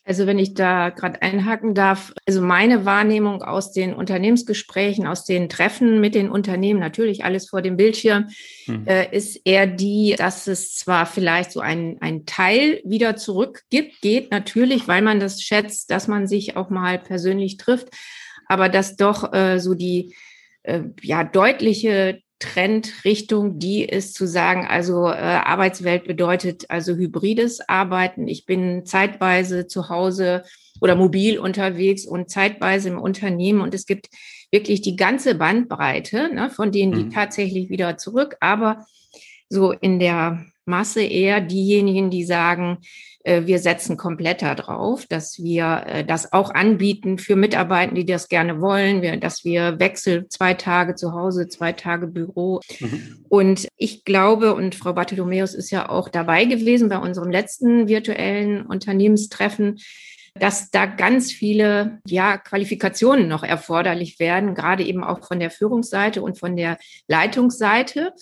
Also 0.05 0.27
wenn 0.27 0.39
ich 0.39 0.55
da 0.55 0.89
gerade 0.89 1.21
einhaken 1.21 1.75
darf, 1.75 2.13
also 2.27 2.41
meine 2.41 2.87
Wahrnehmung 2.87 3.43
aus 3.43 3.71
den 3.71 3.93
Unternehmensgesprächen, 3.93 5.07
aus 5.07 5.25
den 5.25 5.49
Treffen 5.49 6.01
mit 6.01 6.15
den 6.15 6.31
Unternehmen, 6.31 6.81
natürlich 6.81 7.23
alles 7.25 7.49
vor 7.49 7.61
dem 7.61 7.77
Bildschirm, 7.77 8.29
hm. 8.65 8.87
äh, 8.87 9.15
ist 9.15 9.41
eher 9.45 9.67
die, 9.67 10.15
dass 10.17 10.47
es 10.47 10.75
zwar 10.75 11.05
vielleicht 11.05 11.53
so 11.53 11.61
ein, 11.61 11.99
ein 12.01 12.25
Teil 12.25 12.81
wieder 12.85 13.17
zurück 13.17 13.63
gibt, 13.69 14.01
geht 14.01 14.31
natürlich, 14.31 14.89
weil 14.89 15.03
man 15.03 15.21
das 15.21 15.43
schätzt, 15.43 15.91
dass 15.91 16.09
man 16.09 16.27
sich 16.27 16.57
auch 16.57 16.71
mal 16.71 16.99
persönlich 16.99 17.59
trifft, 17.59 17.89
aber 18.47 18.69
dass 18.71 18.97
doch 18.97 19.33
äh, 19.35 19.61
so 19.61 19.75
die 19.75 20.15
äh, 20.63 20.81
ja 21.03 21.25
deutliche 21.25 22.21
Trendrichtung, 22.41 23.59
die 23.59 23.85
ist 23.85 24.15
zu 24.15 24.27
sagen, 24.27 24.67
also 24.67 25.07
äh, 25.07 25.13
Arbeitswelt 25.13 26.05
bedeutet 26.05 26.65
also 26.69 26.95
hybrides 26.95 27.61
Arbeiten. 27.69 28.27
Ich 28.27 28.47
bin 28.47 28.85
zeitweise 28.87 29.67
zu 29.67 29.89
Hause 29.91 30.43
oder 30.81 30.97
mobil 30.97 31.39
unterwegs 31.39 32.07
und 32.07 32.31
zeitweise 32.31 32.89
im 32.89 32.99
Unternehmen 32.99 33.61
und 33.61 33.75
es 33.75 33.87
gibt 33.87 34.09
wirklich 34.51 34.81
die 34.81 34.97
ganze 34.97 35.35
Bandbreite 35.35 36.35
ne, 36.35 36.51
von 36.51 36.73
denen, 36.73 36.93
die 36.93 37.05
mhm. 37.05 37.11
tatsächlich 37.11 37.69
wieder 37.69 37.99
zurück, 37.99 38.37
aber 38.41 38.87
so 39.49 39.73
in 39.73 39.99
der 40.01 40.47
Masse 40.65 41.03
eher 41.03 41.41
diejenigen, 41.41 42.11
die 42.11 42.25
sagen, 42.25 42.79
wir 43.45 43.59
setzen 43.59 43.97
komplett 43.97 44.43
darauf, 44.43 45.07
dass 45.07 45.39
wir 45.43 45.83
äh, 45.87 46.05
das 46.05 46.33
auch 46.33 46.51
anbieten 46.51 47.19
für 47.19 47.37
Mitarbeitende, 47.37 48.03
die 48.05 48.13
das 48.13 48.29
gerne 48.29 48.61
wollen, 48.61 49.21
dass 49.21 49.45
wir 49.45 49.79
Wechsel 49.79 50.27
zwei 50.29 50.55
Tage 50.55 50.95
zu 50.95 51.13
Hause, 51.13 51.49
zwei 51.49 51.73
Tage 51.73 52.07
Büro. 52.07 52.61
Mhm. 52.79 53.25
Und 53.29 53.69
ich 53.77 54.05
glaube, 54.05 54.55
und 54.55 54.75
Frau 54.75 54.95
Bartholomäus 54.95 55.55
ist 55.55 55.71
ja 55.71 55.89
auch 55.89 56.09
dabei 56.09 56.47
gewesen 56.47 56.89
bei 56.89 56.99
unserem 56.99 57.31
letzten 57.31 57.89
virtuellen 57.89 58.65
Unternehmenstreffen, 58.67 59.79
dass 60.35 60.71
da 60.71 60.87
ganz 60.87 61.33
viele 61.33 62.01
ja, 62.07 62.39
Qualifikationen 62.39 63.29
noch 63.29 63.43
erforderlich 63.43 64.19
werden, 64.19 64.55
gerade 64.55 64.85
eben 64.85 65.03
auch 65.03 65.27
von 65.27 65.41
der 65.41 65.51
Führungsseite 65.51 66.23
und 66.23 66.39
von 66.39 66.57
der 66.57 66.79
Leitungsseite 67.09 68.13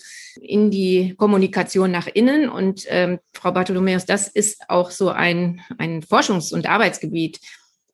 in 0.41 0.71
die 0.71 1.15
Kommunikation 1.17 1.91
nach 1.91 2.07
innen. 2.07 2.49
Und 2.49 2.85
ähm, 2.87 3.19
Frau 3.33 3.51
Bartholomäus, 3.51 4.05
das 4.05 4.27
ist 4.27 4.69
auch 4.69 4.91
so 4.91 5.09
ein, 5.09 5.61
ein 5.77 6.01
Forschungs- 6.01 6.53
und 6.53 6.67
Arbeitsgebiet, 6.67 7.39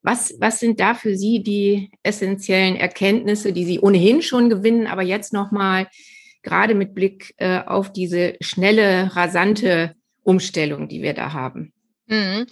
Was, 0.02 0.36
was 0.40 0.60
sind 0.60 0.80
da 0.80 0.94
für 0.94 1.18
Sie 1.18 1.42
die 1.42 1.90
essentiellen 2.04 2.76
Erkenntnisse, 2.76 3.54
die 3.54 3.66
Sie 3.66 3.80
ohnehin 3.80 4.22
schon 4.22 4.50
gewinnen, 4.50 4.86
aber 4.88 5.02
jetzt 5.02 5.34
nochmal 5.34 5.88
gerade 6.44 6.76
mit 6.76 6.94
Blick 6.94 7.34
äh, 7.38 7.62
auf 7.66 7.92
diese 7.92 8.36
schnelle, 8.40 9.16
rasante 9.16 9.96
Umstellung, 10.22 10.88
die 10.88 11.02
wir 11.02 11.14
da 11.14 11.34
haben? 11.34 11.74
Mhm. 12.06 12.46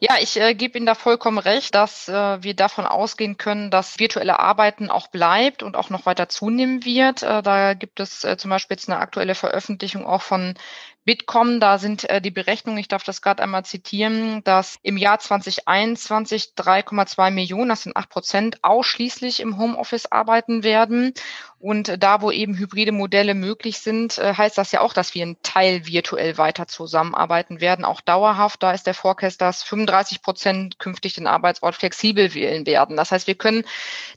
Ja, 0.00 0.16
ich 0.20 0.38
äh, 0.40 0.54
gebe 0.54 0.78
Ihnen 0.78 0.86
da 0.86 0.94
vollkommen 0.94 1.38
recht, 1.38 1.74
dass 1.74 2.08
äh, 2.08 2.42
wir 2.42 2.54
davon 2.54 2.86
ausgehen 2.86 3.36
können, 3.36 3.70
dass 3.70 3.98
virtuelle 3.98 4.38
Arbeiten 4.38 4.90
auch 4.90 5.08
bleibt 5.08 5.64
und 5.64 5.76
auch 5.76 5.90
noch 5.90 6.06
weiter 6.06 6.28
zunehmen 6.28 6.84
wird. 6.84 7.24
Äh, 7.24 7.42
da 7.42 7.74
gibt 7.74 7.98
es 7.98 8.22
äh, 8.22 8.36
zum 8.36 8.50
Beispiel 8.50 8.76
jetzt 8.76 8.88
eine 8.88 9.00
aktuelle 9.00 9.34
Veröffentlichung 9.34 10.06
auch 10.06 10.22
von 10.22 10.54
Bitkom, 11.08 11.58
da 11.58 11.78
sind 11.78 12.04
äh, 12.10 12.20
die 12.20 12.30
Berechnungen, 12.30 12.78
ich 12.78 12.86
darf 12.86 13.02
das 13.02 13.22
gerade 13.22 13.42
einmal 13.42 13.64
zitieren, 13.64 14.44
dass 14.44 14.78
im 14.82 14.98
Jahr 14.98 15.18
2021 15.18 16.52
3,2 16.54 17.30
Millionen, 17.30 17.70
das 17.70 17.84
sind 17.84 17.96
acht 17.96 18.10
Prozent, 18.10 18.62
ausschließlich 18.62 19.40
im 19.40 19.56
Homeoffice 19.56 20.12
arbeiten 20.12 20.62
werden. 20.64 21.14
Und 21.60 22.00
da, 22.00 22.22
wo 22.22 22.30
eben 22.30 22.56
hybride 22.56 22.92
Modelle 22.92 23.34
möglich 23.34 23.80
sind, 23.80 24.16
äh, 24.18 24.34
heißt 24.34 24.56
das 24.56 24.70
ja 24.70 24.80
auch, 24.80 24.92
dass 24.92 25.14
wir 25.14 25.24
einen 25.24 25.42
Teil 25.42 25.86
virtuell 25.86 26.38
weiter 26.38 26.68
zusammenarbeiten 26.68 27.60
werden, 27.60 27.84
auch 27.84 28.00
dauerhaft. 28.00 28.62
Da 28.62 28.70
ist 28.70 28.86
der 28.86 28.94
Forecast, 28.94 29.40
dass 29.40 29.64
35 29.64 30.22
Prozent 30.22 30.78
künftig 30.78 31.14
den 31.14 31.26
Arbeitsort 31.26 31.74
flexibel 31.74 32.32
wählen 32.34 32.64
werden. 32.64 32.96
Das 32.96 33.10
heißt, 33.10 33.26
wir 33.26 33.34
können 33.34 33.64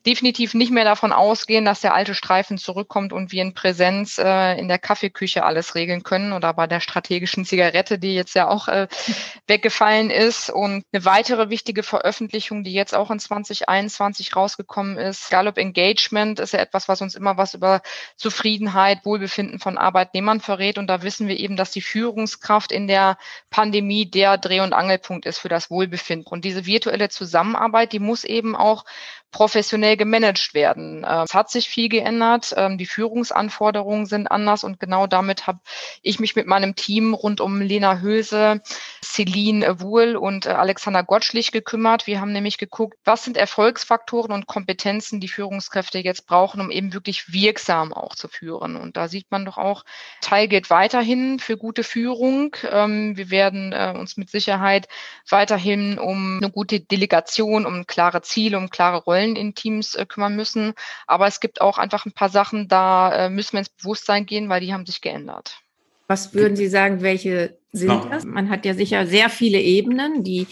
definitiv 0.05 0.53
nicht 0.53 0.71
mehr 0.71 0.83
davon 0.83 1.11
ausgehen, 1.11 1.65
dass 1.65 1.81
der 1.81 1.95
alte 1.95 2.13
Streifen 2.13 2.59
zurückkommt 2.59 3.11
und 3.11 3.31
wir 3.31 3.41
in 3.41 3.55
Präsenz 3.55 4.19
äh, 4.19 4.59
in 4.59 4.67
der 4.67 4.77
Kaffeeküche 4.77 5.43
alles 5.43 5.73
regeln 5.73 6.03
können 6.03 6.33
oder 6.33 6.53
bei 6.53 6.67
der 6.67 6.79
strategischen 6.79 7.45
Zigarette, 7.45 7.97
die 7.97 8.13
jetzt 8.13 8.35
ja 8.35 8.49
auch 8.49 8.67
äh, 8.67 8.87
weggefallen 9.47 10.11
ist. 10.11 10.51
Und 10.51 10.83
eine 10.93 11.05
weitere 11.05 11.49
wichtige 11.49 11.81
Veröffentlichung, 11.81 12.63
die 12.63 12.73
jetzt 12.73 12.95
auch 12.95 13.09
in 13.09 13.19
2021 13.19 14.35
rausgekommen 14.35 14.97
ist, 14.97 15.31
Gallup 15.31 15.57
Engagement 15.57 16.39
ist 16.39 16.53
ja 16.53 16.59
etwas, 16.59 16.87
was 16.87 17.01
uns 17.01 17.15
immer 17.15 17.30
was 17.37 17.53
über 17.53 17.81
Zufriedenheit, 18.15 19.05
Wohlbefinden 19.05 19.59
von 19.59 19.77
Arbeitnehmern 19.77 20.41
verrät. 20.41 20.77
Und 20.77 20.87
da 20.87 21.03
wissen 21.03 21.27
wir 21.27 21.39
eben, 21.39 21.55
dass 21.55 21.71
die 21.71 21.81
Führungskraft 21.81 22.71
in 22.71 22.87
der 22.87 23.17
Pandemie 23.49 24.09
der 24.09 24.37
Dreh- 24.37 24.61
und 24.61 24.73
Angelpunkt 24.73 25.25
ist 25.25 25.39
für 25.39 25.49
das 25.49 25.69
Wohlbefinden. 25.69 26.27
Und 26.31 26.45
diese 26.45 26.65
virtuelle 26.65 27.09
Zusammenarbeit, 27.09 27.93
die 27.93 27.99
muss 27.99 28.23
eben 28.23 28.55
auch 28.55 28.85
professionell 29.31 29.97
gemanagt 29.97 30.53
werden. 30.53 31.05
Ähm, 31.07 31.23
es 31.23 31.33
hat 31.33 31.49
sich 31.49 31.69
viel 31.69 31.89
geändert, 31.89 32.53
ähm, 32.55 32.77
die 32.77 32.85
Führungsanforderungen 32.85 34.05
sind 34.05 34.27
anders 34.27 34.63
und 34.63 34.79
genau 34.79 35.07
damit 35.07 35.47
habe 35.47 35.59
ich 36.01 36.19
mich 36.19 36.35
mit 36.35 36.47
meinem 36.47 36.75
Team 36.75 37.13
rund 37.13 37.39
um 37.39 37.61
Lena 37.61 37.99
Höse, 37.99 38.61
Celine 39.03 39.79
Wuhl 39.79 40.17
und 40.17 40.45
äh, 40.45 40.49
Alexander 40.49 41.03
Gottschlich 41.03 41.51
gekümmert. 41.51 42.07
Wir 42.07 42.19
haben 42.19 42.33
nämlich 42.33 42.57
geguckt, 42.57 42.97
was 43.05 43.23
sind 43.23 43.37
Erfolgsfaktoren 43.37 44.33
und 44.33 44.47
Kompetenzen, 44.47 45.21
die 45.21 45.29
Führungskräfte 45.29 45.99
jetzt 45.99 46.27
brauchen, 46.27 46.59
um 46.59 46.69
eben 46.69 46.93
wirklich 46.93 47.31
wirksam 47.31 47.93
auch 47.93 48.15
zu 48.15 48.27
führen. 48.27 48.75
Und 48.75 48.97
da 48.97 49.07
sieht 49.07 49.31
man 49.31 49.45
doch 49.45 49.57
auch, 49.57 49.85
Teil 50.19 50.49
geht 50.49 50.69
weiterhin 50.69 51.39
für 51.39 51.57
gute 51.57 51.83
Führung. 51.83 52.55
Ähm, 52.69 53.15
wir 53.15 53.29
werden 53.31 53.71
äh, 53.71 53.93
uns 53.97 54.17
mit 54.17 54.29
Sicherheit 54.29 54.89
weiterhin 55.29 55.97
um 55.97 56.39
eine 56.41 56.51
gute 56.51 56.81
Delegation, 56.81 57.65
um 57.65 57.87
klare 57.87 58.21
Ziele, 58.21 58.57
um 58.57 58.69
klare 58.69 58.97
Rollen 58.97 59.20
Rollen 59.21 59.35
in 59.35 59.55
Teams 59.55 59.95
äh, 59.95 60.05
kümmern 60.05 60.35
müssen. 60.35 60.73
Aber 61.07 61.27
es 61.27 61.39
gibt 61.39 61.61
auch 61.61 61.77
einfach 61.77 62.05
ein 62.05 62.13
paar 62.13 62.29
Sachen, 62.29 62.67
da 62.67 63.25
äh, 63.25 63.29
müssen 63.29 63.53
wir 63.53 63.59
ins 63.59 63.69
Bewusstsein 63.69 64.25
gehen, 64.25 64.49
weil 64.49 64.61
die 64.61 64.73
haben 64.73 64.85
sich 64.85 65.01
geändert. 65.01 65.59
Was 66.07 66.33
würden 66.33 66.57
Sie 66.57 66.67
sagen, 66.67 67.01
welche 67.01 67.57
sind 67.71 67.89
ja. 67.89 68.09
das? 68.09 68.25
Man 68.25 68.49
hat 68.49 68.65
ja 68.65 68.73
sicher 68.73 69.07
sehr 69.07 69.29
viele 69.29 69.61
Ebenen, 69.61 70.23
die 70.23 70.47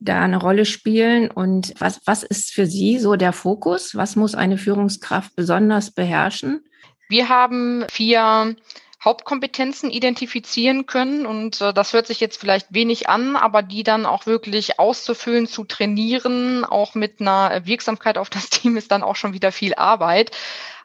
da 0.00 0.22
eine 0.22 0.38
Rolle 0.38 0.64
spielen. 0.64 1.30
Und 1.30 1.74
was, 1.78 2.00
was 2.06 2.22
ist 2.22 2.52
für 2.52 2.66
Sie 2.66 2.98
so 2.98 3.16
der 3.16 3.32
Fokus? 3.32 3.94
Was 3.94 4.16
muss 4.16 4.34
eine 4.34 4.56
Führungskraft 4.56 5.36
besonders 5.36 5.90
beherrschen? 5.90 6.64
Wir 7.10 7.28
haben 7.28 7.84
vier 7.90 8.56
Hauptkompetenzen 9.04 9.90
identifizieren 9.90 10.86
können. 10.86 11.26
Und 11.26 11.60
äh, 11.60 11.72
das 11.72 11.92
hört 11.92 12.06
sich 12.06 12.20
jetzt 12.20 12.38
vielleicht 12.38 12.72
wenig 12.74 13.08
an, 13.08 13.36
aber 13.36 13.62
die 13.62 13.82
dann 13.82 14.06
auch 14.06 14.26
wirklich 14.26 14.78
auszufüllen, 14.78 15.46
zu 15.46 15.64
trainieren, 15.64 16.64
auch 16.64 16.94
mit 16.94 17.20
einer 17.20 17.64
Wirksamkeit 17.66 18.18
auf 18.18 18.30
das 18.30 18.50
Team 18.50 18.76
ist 18.76 18.90
dann 18.90 19.02
auch 19.02 19.16
schon 19.16 19.32
wieder 19.32 19.52
viel 19.52 19.74
Arbeit. 19.74 20.32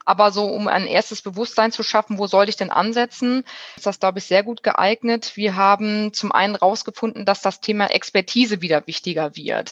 Aber 0.05 0.31
so, 0.31 0.45
um 0.45 0.67
ein 0.67 0.85
erstes 0.85 1.21
Bewusstsein 1.21 1.71
zu 1.71 1.81
schaffen, 1.81 2.17
wo 2.17 2.27
sollte 2.27 2.49
ich 2.49 2.57
denn 2.57 2.71
ansetzen, 2.71 3.45
ist 3.77 3.85
das, 3.85 3.99
glaube 3.99 4.19
ich, 4.19 4.25
sehr 4.25 4.43
gut 4.43 4.61
geeignet. 4.61 5.37
Wir 5.37 5.55
haben 5.55 6.11
zum 6.13 6.31
einen 6.31 6.55
rausgefunden, 6.55 7.25
dass 7.25 7.41
das 7.41 7.61
Thema 7.61 7.87
Expertise 7.87 8.61
wieder 8.61 8.85
wichtiger 8.85 9.35
wird. 9.35 9.71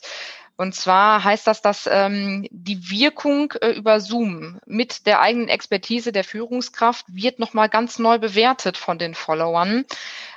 Und 0.61 0.75
zwar 0.75 1.23
heißt 1.23 1.47
das, 1.47 1.63
dass 1.63 1.89
ähm, 1.91 2.47
die 2.51 2.91
Wirkung 2.91 3.51
äh, 3.61 3.71
über 3.71 3.99
Zoom 3.99 4.59
mit 4.67 5.07
der 5.07 5.19
eigenen 5.19 5.47
Expertise 5.47 6.11
der 6.11 6.23
Führungskraft 6.23 7.07
wird 7.07 7.39
nochmal 7.39 7.67
ganz 7.67 7.97
neu 7.97 8.19
bewertet 8.19 8.77
von 8.77 8.99
den 8.99 9.15
Followern. 9.15 9.85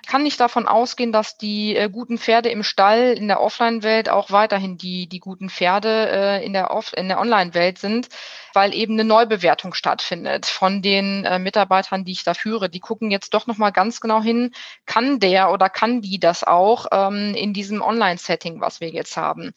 Kann 0.07 0.23
nicht 0.23 0.41
davon 0.41 0.67
ausgehen, 0.67 1.13
dass 1.13 1.37
die 1.37 1.77
äh, 1.77 1.91
guten 1.91 2.17
Pferde 2.17 2.49
im 2.49 2.63
Stall 2.63 3.13
in 3.13 3.29
der 3.29 3.43
Offline-Welt 3.43 4.09
auch 4.09 4.31
weiterhin 4.31 4.79
die, 4.79 5.11
die 5.11 5.21
guten 5.21 5.51
Pferde 5.51 6.09
äh, 6.11 6.45
in 6.47 6.55
der, 6.55 6.71
Off 6.71 6.95
in 6.97 7.09
der 7.09 7.21
Online-Welt 7.21 7.77
sind, 7.77 8.09
weil 8.55 8.75
eben 8.75 8.95
eine 8.95 9.05
Neubewertung 9.05 9.75
stattfindet 9.75 10.47
von 10.47 10.81
den 10.81 11.27
äh, 11.27 11.39
Mitarbeitern, 11.39 12.07
die 12.07 12.13
ich 12.13 12.25
da 12.25 12.33
führe. 12.33 12.71
Die 12.71 12.81
gucken 12.81 13.11
jetzt 13.11 13.35
doch 13.35 13.47
nochmal 13.47 13.73
ganz 13.73 14.01
genau 14.01 14.23
hin, 14.23 14.53
kann 14.87 15.21
der 15.21 15.51
oder 15.51 15.69
kann 15.69 16.01
die 16.01 16.19
das 16.19 16.45
auch 16.45 16.87
ähm, 16.93 17.35
in 17.35 17.53
diesem 17.53 17.83
Online-Setting, 17.83 18.63
was 18.63 18.81
wir 18.81 18.89
jetzt 18.89 19.19
haben. 19.19 19.53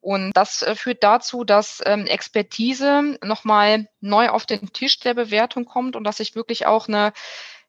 Und 0.00 0.32
das 0.32 0.62
äh, 0.62 0.74
führt 0.74 1.02
dazu, 1.02 1.44
dass 1.44 1.82
ähm, 1.84 2.06
Expertise 2.06 3.18
nochmal 3.22 3.88
neu 4.00 4.28
auf 4.28 4.46
den 4.46 4.72
Tisch 4.72 5.00
der 5.00 5.14
Bewertung 5.14 5.64
kommt 5.64 5.96
und 5.96 6.04
dass 6.04 6.20
ich 6.20 6.34
wirklich 6.34 6.66
auch 6.66 6.88
eine 6.88 7.12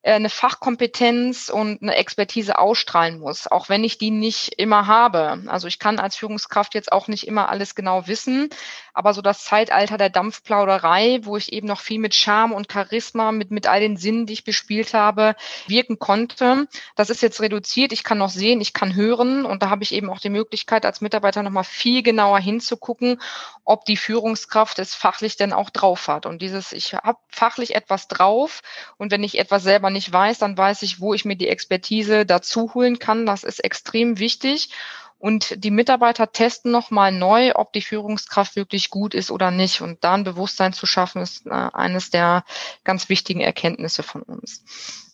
äh, 0.01 0.13
eine 0.13 0.29
Fachkompetenz 0.29 1.49
und 1.49 1.81
eine 1.81 1.95
Expertise 1.95 2.57
ausstrahlen 2.57 3.19
muss, 3.19 3.47
auch 3.47 3.67
wenn 3.67 3.83
ich 3.83 3.97
die 3.97 4.11
nicht 4.11 4.53
immer 4.57 4.87
habe. 4.87 5.43
Also 5.47 5.67
ich 5.67 5.79
kann 5.79 5.99
als 5.99 6.15
Führungskraft 6.15 6.73
jetzt 6.73 6.91
auch 6.91 7.07
nicht 7.09 7.27
immer 7.27 7.49
alles 7.49 7.75
genau 7.75 8.07
wissen, 8.07 8.49
aber 8.99 9.15
so 9.15 9.23
das 9.23 9.43
Zeitalter 9.43 9.97
der 9.97 10.11
Dampfplauderei, 10.11 11.19
wo 11.23 11.35
ich 11.35 11.51
eben 11.51 11.67
noch 11.67 11.79
viel 11.81 11.99
mit 11.99 12.13
Charme 12.13 12.53
und 12.53 12.71
Charisma, 12.71 13.31
mit, 13.31 13.49
mit 13.49 13.65
all 13.65 13.79
den 13.79 13.97
Sinnen, 13.97 14.27
die 14.27 14.33
ich 14.33 14.43
bespielt 14.43 14.93
habe, 14.93 15.35
wirken 15.67 15.97
konnte, 15.97 16.67
das 16.95 17.09
ist 17.09 17.23
jetzt 17.23 17.41
reduziert. 17.41 17.91
Ich 17.91 18.03
kann 18.03 18.19
noch 18.19 18.29
sehen, 18.29 18.61
ich 18.61 18.73
kann 18.73 18.95
hören 18.95 19.45
und 19.45 19.63
da 19.63 19.71
habe 19.71 19.83
ich 19.83 19.93
eben 19.93 20.09
auch 20.11 20.19
die 20.19 20.29
Möglichkeit, 20.29 20.85
als 20.85 21.01
Mitarbeiter 21.01 21.41
nochmal 21.41 21.63
viel 21.63 22.03
genauer 22.03 22.39
hinzugucken, 22.39 23.19
ob 23.65 23.85
die 23.85 23.97
Führungskraft 23.97 24.77
es 24.77 24.93
fachlich 24.93 25.35
denn 25.35 25.51
auch 25.51 25.71
drauf 25.71 26.07
hat. 26.07 26.27
Und 26.27 26.41
dieses, 26.43 26.73
ich 26.73 26.93
habe 26.93 27.17
fachlich 27.29 27.75
etwas 27.75 28.07
drauf 28.07 28.61
und 28.97 29.11
wenn 29.11 29.23
ich 29.23 29.39
etwas 29.39 29.63
selber 29.63 29.79
selber 29.79 29.89
nicht 29.91 30.11
weiß, 30.11 30.39
dann 30.39 30.57
weiß 30.57 30.81
ich, 30.83 30.99
wo 30.99 31.13
ich 31.13 31.23
mir 31.23 31.37
die 31.37 31.47
Expertise 31.47 32.25
dazu 32.25 32.73
holen 32.73 32.99
kann. 32.99 33.25
Das 33.25 33.45
ist 33.45 33.63
extrem 33.63 34.19
wichtig. 34.19 34.71
Und 35.19 35.63
die 35.63 35.71
Mitarbeiter 35.71 36.31
testen 36.31 36.71
nochmal 36.71 37.11
neu, 37.11 37.51
ob 37.53 37.73
die 37.73 37.81
Führungskraft 37.81 38.55
wirklich 38.55 38.89
gut 38.89 39.13
ist 39.13 39.31
oder 39.31 39.51
nicht. 39.51 39.81
Und 39.81 40.03
da 40.03 40.13
ein 40.13 40.23
Bewusstsein 40.23 40.71
zu 40.71 40.85
schaffen, 40.85 41.21
ist 41.21 41.45
äh, 41.45 41.49
eines 41.49 42.09
der 42.09 42.45
ganz 42.85 43.09
wichtigen 43.09 43.41
Erkenntnisse 43.41 44.01
von 44.01 44.21
uns. 44.21 44.63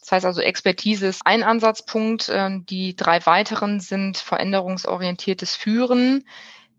Das 0.02 0.12
heißt 0.12 0.26
also, 0.28 0.42
Expertise 0.42 1.08
ist 1.08 1.26
ein 1.26 1.42
Ansatzpunkt. 1.42 2.30
Ähm, 2.32 2.68
die 2.68 2.96
drei 2.96 3.26
weiteren 3.26 3.80
sind 3.80 4.18
veränderungsorientiertes 4.18 5.56
Führen, 5.56 6.28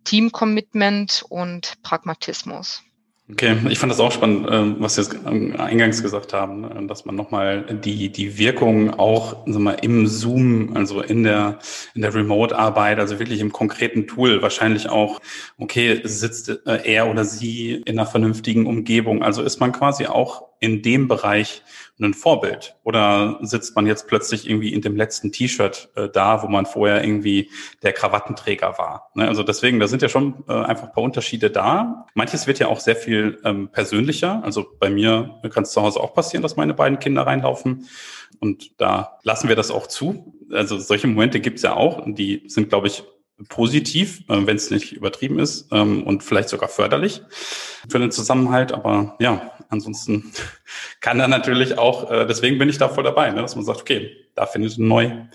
Teamcommitment 0.04 1.25
und 1.28 1.83
Pragmatismus. 1.83 2.86
Okay, 3.28 3.56
ich 3.71 3.80
fand 3.80 3.90
das 3.90 3.99
auch 3.99 4.12
spannend, 4.12 4.47
ähm, 4.52 4.76
was 4.78 4.95
Sie 4.95 5.00
jetzt 5.00 5.26
eingangs 5.26 6.00
gesagt 6.00 6.33
haben, 6.33 6.61
ne, 6.61 6.87
dass 6.87 7.06
man 7.06 7.16
nochmal 7.16 7.64
die, 7.85 8.09
die 8.12 8.38
Wirkung 8.38 8.95
auch 8.95 9.45
sag 9.47 9.61
mal, 9.61 9.76
im 9.83 10.06
Zoom, 10.06 10.76
also 10.76 11.00
in 11.00 11.25
der, 11.25 11.59
in 11.97 12.02
der 12.02 12.14
Remote-Arbeit, 12.14 13.00
also 13.00 13.18
wirklich 13.18 13.40
im 13.40 13.50
konkreten 13.50 14.06
Tool, 14.06 14.42
wahrscheinlich 14.42 14.88
auch, 14.88 15.21
okay, 15.59 16.02
sitzt 16.04 16.50
äh, 16.50 16.83
er 16.85 17.11
oder 17.11 17.25
sie 17.25 17.73
in 17.73 17.99
einer 17.99 18.06
vernünftigen 18.06 18.64
Umgebung. 18.64 19.25
Also 19.25 19.42
ist 19.42 19.59
man 19.59 19.73
quasi 19.73 20.06
auch 20.06 20.45
in 20.60 20.82
dem 20.82 21.08
Bereich 21.08 21.62
ein 22.00 22.14
Vorbild? 22.14 22.76
Oder 22.84 23.38
sitzt 23.42 23.75
man 23.76 23.86
jetzt 23.86 24.06
plötzlich 24.06 24.48
irgendwie 24.48 24.72
in 24.72 24.80
dem 24.82 24.96
letzten 24.96 25.32
T-Shirt 25.32 25.90
äh, 25.96 26.08
da, 26.08 26.42
wo 26.42 26.48
man 26.48 26.66
vorher 26.66 27.02
irgendwie 27.02 27.50
der 27.82 27.92
Krawattenträger 27.92 28.78
war? 28.78 29.10
Ne? 29.14 29.28
Also 29.28 29.42
deswegen, 29.42 29.80
da 29.80 29.88
sind 29.88 30.02
ja 30.02 30.08
schon 30.08 30.44
äh, 30.48 30.52
einfach 30.52 30.88
ein 30.88 30.92
paar 30.92 31.04
Unterschiede 31.04 31.50
da. 31.50 32.06
Manches 32.14 32.46
wird 32.46 32.58
ja 32.58 32.68
auch 32.68 32.80
sehr 32.80 32.96
viel 32.96 33.38
ähm, 33.44 33.68
persönlicher. 33.68 34.42
Also 34.44 34.66
bei 34.78 34.90
mir 34.90 35.40
kann 35.50 35.62
es 35.64 35.72
zu 35.72 35.82
Hause 35.82 36.00
auch 36.00 36.14
passieren, 36.14 36.42
dass 36.42 36.56
meine 36.56 36.75
beiden 36.75 36.98
Kinder 36.98 37.26
reinlaufen. 37.26 37.88
Und 38.40 38.80
da 38.80 39.18
lassen 39.22 39.48
wir 39.48 39.56
das 39.56 39.70
auch 39.70 39.86
zu. 39.86 40.34
Also 40.52 40.78
solche 40.78 41.06
Momente 41.06 41.40
gibt 41.40 41.56
es 41.56 41.62
ja 41.62 41.75
auch. 41.75 41.98
Und 41.98 42.18
die 42.18 42.44
sind, 42.46 42.68
glaube 42.68 42.88
ich, 42.88 43.04
positiv, 43.48 44.22
äh, 44.28 44.46
wenn 44.46 44.56
es 44.56 44.70
nicht 44.70 44.92
übertrieben 44.92 45.38
ist 45.38 45.68
ähm, 45.72 46.02
und 46.04 46.22
vielleicht 46.22 46.48
sogar 46.48 46.68
förderlich 46.68 47.22
für 47.88 47.98
den 47.98 48.10
Zusammenhalt. 48.10 48.72
Aber 48.72 49.16
ja, 49.18 49.52
ansonsten 49.68 50.32
kann 51.00 51.20
er 51.20 51.28
natürlich 51.28 51.78
auch, 51.78 52.11
äh, 52.11 52.26
deswegen 52.26 52.58
bin 52.58 52.68
ich 52.68 52.78
da 52.78 52.88
voll 52.88 53.04
dabei, 53.04 53.30
ne, 53.30 53.42
dass 53.42 53.56
man 53.56 53.64
sagt, 53.64 53.80
okay, 53.80 54.16
da 54.35 54.46
findet 54.46 54.78
eine 54.78 54.87
neue 54.87 55.28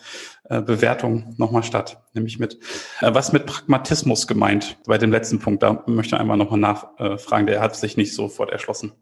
äh, 0.50 0.61
Bewertung 0.61 1.35
nochmal 1.38 1.63
statt, 1.63 2.03
nämlich 2.13 2.39
mit, 2.39 2.59
äh, 3.01 3.13
was 3.13 3.31
mit 3.31 3.45
Pragmatismus 3.45 4.27
gemeint 4.27 4.77
bei 4.85 4.97
dem 4.97 5.11
letzten 5.11 5.39
Punkt, 5.39 5.63
da 5.63 5.83
möchte 5.88 6.15
ich 6.15 6.21
einmal 6.21 6.38
nochmal 6.38 6.59
nachfragen, 6.59 7.47
der 7.47 7.61
hat 7.61 7.75
sich 7.75 7.97
nicht 7.97 8.13
sofort 8.13 8.51
erschlossen. 8.51 8.93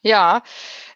Ja, 0.00 0.42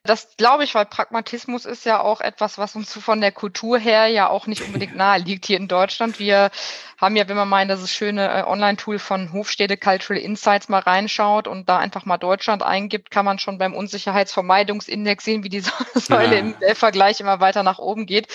das 0.04 0.36
glaube 0.36 0.64
ich, 0.64 0.74
weil 0.74 0.86
Pragmatismus 0.86 1.64
ist 1.64 1.86
ja 1.86 2.00
auch 2.00 2.20
etwas, 2.20 2.58
was 2.58 2.74
uns 2.74 2.92
von 2.92 3.20
der 3.20 3.30
Kultur 3.30 3.78
her 3.78 4.08
ja 4.08 4.28
auch 4.28 4.48
nicht 4.48 4.62
unbedingt 4.62 4.96
nahe 4.96 5.20
liegt 5.20 5.46
hier 5.46 5.56
in 5.56 5.68
Deutschland. 5.68 6.18
Wir 6.18 6.50
haben 6.98 7.14
ja, 7.14 7.28
wenn 7.28 7.36
man 7.36 7.48
mal 7.48 7.62
in 7.62 7.68
das 7.68 7.88
schöne 7.88 8.28
äh, 8.28 8.42
Online-Tool 8.42 8.98
von 8.98 9.32
Hofstede 9.32 9.76
Cultural 9.76 10.20
Insights 10.20 10.68
mal 10.68 10.80
reinschaut 10.80 11.46
und 11.46 11.68
da 11.68 11.78
einfach 11.78 12.04
mal 12.04 12.18
Deutschland 12.18 12.64
eingibt, 12.64 13.12
kann 13.12 13.24
man 13.24 13.38
schon 13.38 13.58
beim 13.58 13.74
Unsicherheitsvermeidungsindex 13.74 15.24
sehen, 15.24 15.44
wie 15.44 15.48
die 15.48 15.60
Säule 15.94 16.34
ja. 16.36 16.68
im 16.68 16.76
Vergleich 16.76 17.20
immer 17.20 17.38
weiter 17.38 17.62
nach 17.62 17.78
oben 17.78 18.06
geht. 18.06 18.26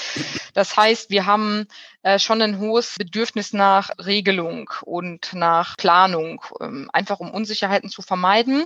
Das 0.53 0.77
heißt, 0.77 1.09
wir 1.09 1.25
haben 1.25 1.67
äh, 2.01 2.17
schon 2.19 2.41
ein 2.41 2.59
hohes 2.59 2.95
Bedürfnis 2.97 3.51
nach 3.51 3.89
Regelung 4.05 4.69
und 4.83 5.33
nach 5.33 5.75
Planung, 5.75 6.41
ähm, 6.61 6.89
einfach 6.93 7.19
um 7.19 7.31
Unsicherheiten 7.31 7.89
zu 7.89 8.01
vermeiden. 8.01 8.65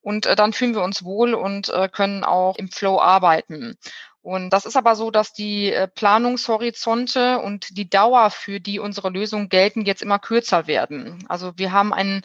Und 0.00 0.26
äh, 0.26 0.36
dann 0.36 0.52
fühlen 0.52 0.74
wir 0.74 0.82
uns 0.82 1.04
wohl 1.04 1.34
und 1.34 1.68
äh, 1.68 1.88
können 1.88 2.24
auch 2.24 2.56
im 2.56 2.70
Flow 2.70 3.00
arbeiten. 3.00 3.76
Und 4.22 4.50
das 4.50 4.66
ist 4.66 4.76
aber 4.76 4.94
so, 4.94 5.10
dass 5.10 5.32
die 5.32 5.72
äh, 5.72 5.88
Planungshorizonte 5.88 7.38
und 7.38 7.76
die 7.76 7.88
Dauer, 7.88 8.30
für 8.30 8.60
die 8.60 8.78
unsere 8.78 9.10
Lösungen 9.10 9.48
gelten, 9.48 9.86
jetzt 9.86 10.02
immer 10.02 10.18
kürzer 10.18 10.66
werden. 10.66 11.24
Also 11.28 11.52
wir 11.56 11.72
haben 11.72 11.92
einen 11.94 12.22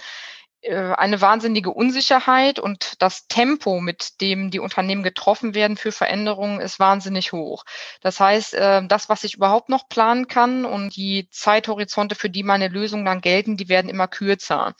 äh, 0.63 0.93
eine 0.93 1.19
wahnsinnige 1.21 1.71
Unsicherheit 1.71 2.57
und 2.57 3.01
das 3.01 3.27
Tempo, 3.27 3.81
mit 3.81 4.21
dem 4.21 4.49
die 4.49 4.59
Unternehmen 4.59 5.03
getroffen 5.03 5.55
werden 5.55 5.77
für 5.77 5.91
Veränderungen, 5.91 6.61
ist 6.61 6.79
wahnsinnig 6.79 7.33
hoch. 7.33 7.65
Das 8.01 8.19
heißt, 8.19 8.53
äh, 8.53 8.87
das, 8.87 9.09
was 9.09 9.23
ich 9.25 9.35
überhaupt 9.35 9.69
noch 9.69 9.89
planen 9.89 10.27
kann 10.27 10.65
und 10.65 10.95
die 10.95 11.27
Zeithorizonte, 11.31 12.15
für 12.15 12.29
die 12.29 12.43
meine 12.43 12.69
Lösungen 12.69 13.05
dann 13.05 13.21
gelten, 13.21 13.57
die 13.57 13.69
werden 13.69 13.89
immer 13.89 14.07
kürzer. 14.07 14.73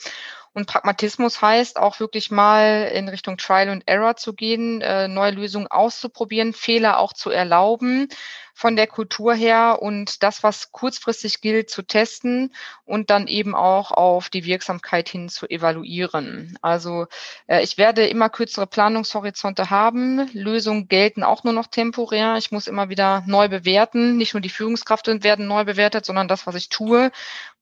Und 0.54 0.68
Pragmatismus 0.68 1.42
heißt 1.42 1.78
auch 1.78 2.00
wirklich 2.00 2.30
mal 2.30 2.92
in 2.94 3.10
Richtung 3.10 3.38
Trial 3.38 3.70
and 3.70 3.84
Error 3.88 4.16
zu 4.16 4.34
gehen, 4.34 4.82
äh, 4.82 5.08
neue 5.08 5.32
Lösungen 5.32 5.68
auszuprobieren, 5.68 6.54
Fehler 6.54 7.00
auch 7.00 7.14
zu 7.14 7.32
erlauben 7.32 8.08
von 8.54 8.76
der 8.76 8.88
Kultur 8.88 9.34
her 9.34 9.80
und 9.82 10.22
das, 10.24 10.44
was 10.44 10.72
kurzfristig 10.72 11.42
gilt, 11.42 11.70
zu 11.70 11.82
testen 11.82 12.54
und 12.86 13.10
dann 13.10 13.28
eben 13.28 13.56
auch 13.56 13.92
auf 13.92 14.30
die 14.30 14.46
Wirksamkeit 14.46 15.10
hin 15.10 15.28
zu 15.28 15.50
evaluieren. 15.50 16.58
Also 16.62 17.08
äh, 17.48 17.64
ich 17.64 17.78
werde 17.78 18.08
immer 18.08 18.30
kürzere 18.30 18.68
Planungshorizonte 18.68 19.70
haben. 19.70 20.30
Lösungen 20.34 20.88
gelten 20.88 21.24
auch 21.24 21.44
nur 21.44 21.54
noch 21.54 21.68
temporär. 21.68 22.36
Ich 22.38 22.52
muss 22.52 22.68
immer 22.68 22.90
wieder 22.90 23.24
neu 23.26 23.50
bewerten. 23.50 24.18
Nicht 24.18 24.34
nur 24.34 24.42
die 24.42 24.50
Führungskräfte 24.50 25.24
werden 25.24 25.48
neu 25.48 25.64
bewertet, 25.66 26.06
sondern 26.06 26.28
das, 26.28 26.46
was 26.46 26.56
ich 26.56 26.70
tue, 26.70 27.12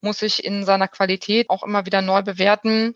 muss 0.02 0.20
ich 0.22 0.44
in 0.44 0.64
seiner 0.64 0.88
Qualität 0.88 1.48
auch 1.48 1.62
immer 1.62 1.86
wieder 1.86 2.02
neu 2.02 2.22
bewerten. 2.22 2.94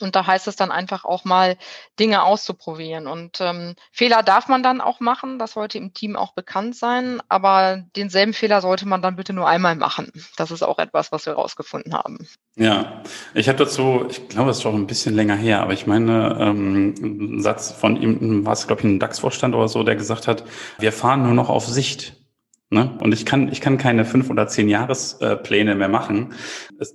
Und 0.00 0.16
da 0.16 0.26
heißt 0.26 0.48
es 0.48 0.56
dann 0.56 0.70
einfach 0.70 1.04
auch 1.04 1.24
mal 1.24 1.56
Dinge 1.98 2.22
auszuprobieren. 2.22 3.06
Und 3.06 3.40
ähm, 3.40 3.74
Fehler 3.92 4.22
darf 4.22 4.48
man 4.48 4.62
dann 4.62 4.80
auch 4.80 5.00
machen, 5.00 5.38
das 5.38 5.52
sollte 5.52 5.78
im 5.78 5.92
Team 5.92 6.16
auch 6.16 6.32
bekannt 6.32 6.76
sein, 6.76 7.20
aber 7.28 7.82
denselben 7.96 8.32
Fehler 8.32 8.60
sollte 8.60 8.86
man 8.86 9.02
dann 9.02 9.16
bitte 9.16 9.32
nur 9.32 9.48
einmal 9.48 9.76
machen. 9.76 10.12
Das 10.36 10.50
ist 10.50 10.62
auch 10.62 10.78
etwas, 10.78 11.12
was 11.12 11.26
wir 11.26 11.34
herausgefunden 11.34 11.94
haben. 11.94 12.26
Ja, 12.56 13.02
ich 13.34 13.48
habe 13.48 13.58
dazu, 13.58 14.06
ich 14.08 14.28
glaube, 14.28 14.50
es 14.50 14.58
ist 14.58 14.62
schon 14.62 14.74
ein 14.74 14.86
bisschen 14.86 15.14
länger 15.14 15.36
her, 15.36 15.60
aber 15.60 15.72
ich 15.72 15.86
meine, 15.86 16.36
ähm, 16.40 16.94
ein 17.00 17.42
Satz 17.42 17.72
von 17.72 18.00
ihm, 18.00 18.44
war 18.46 18.52
es, 18.52 18.66
glaube 18.66 18.82
ich, 18.82 18.86
ein 18.86 19.00
DAX-Vorstand 19.00 19.54
oder 19.54 19.68
so, 19.68 19.82
der 19.82 19.96
gesagt 19.96 20.28
hat, 20.28 20.44
wir 20.78 20.92
fahren 20.92 21.22
nur 21.22 21.34
noch 21.34 21.48
auf 21.48 21.66
Sicht. 21.66 22.23
Ne? 22.70 22.96
Und 23.00 23.12
ich 23.12 23.24
kann, 23.26 23.50
ich 23.52 23.60
kann 23.60 23.78
keine 23.78 24.04
fünf 24.04 24.30
oder 24.30 24.48
zehn 24.48 24.68
Jahrespläne 24.68 25.74
mehr 25.74 25.88
machen. 25.88 26.34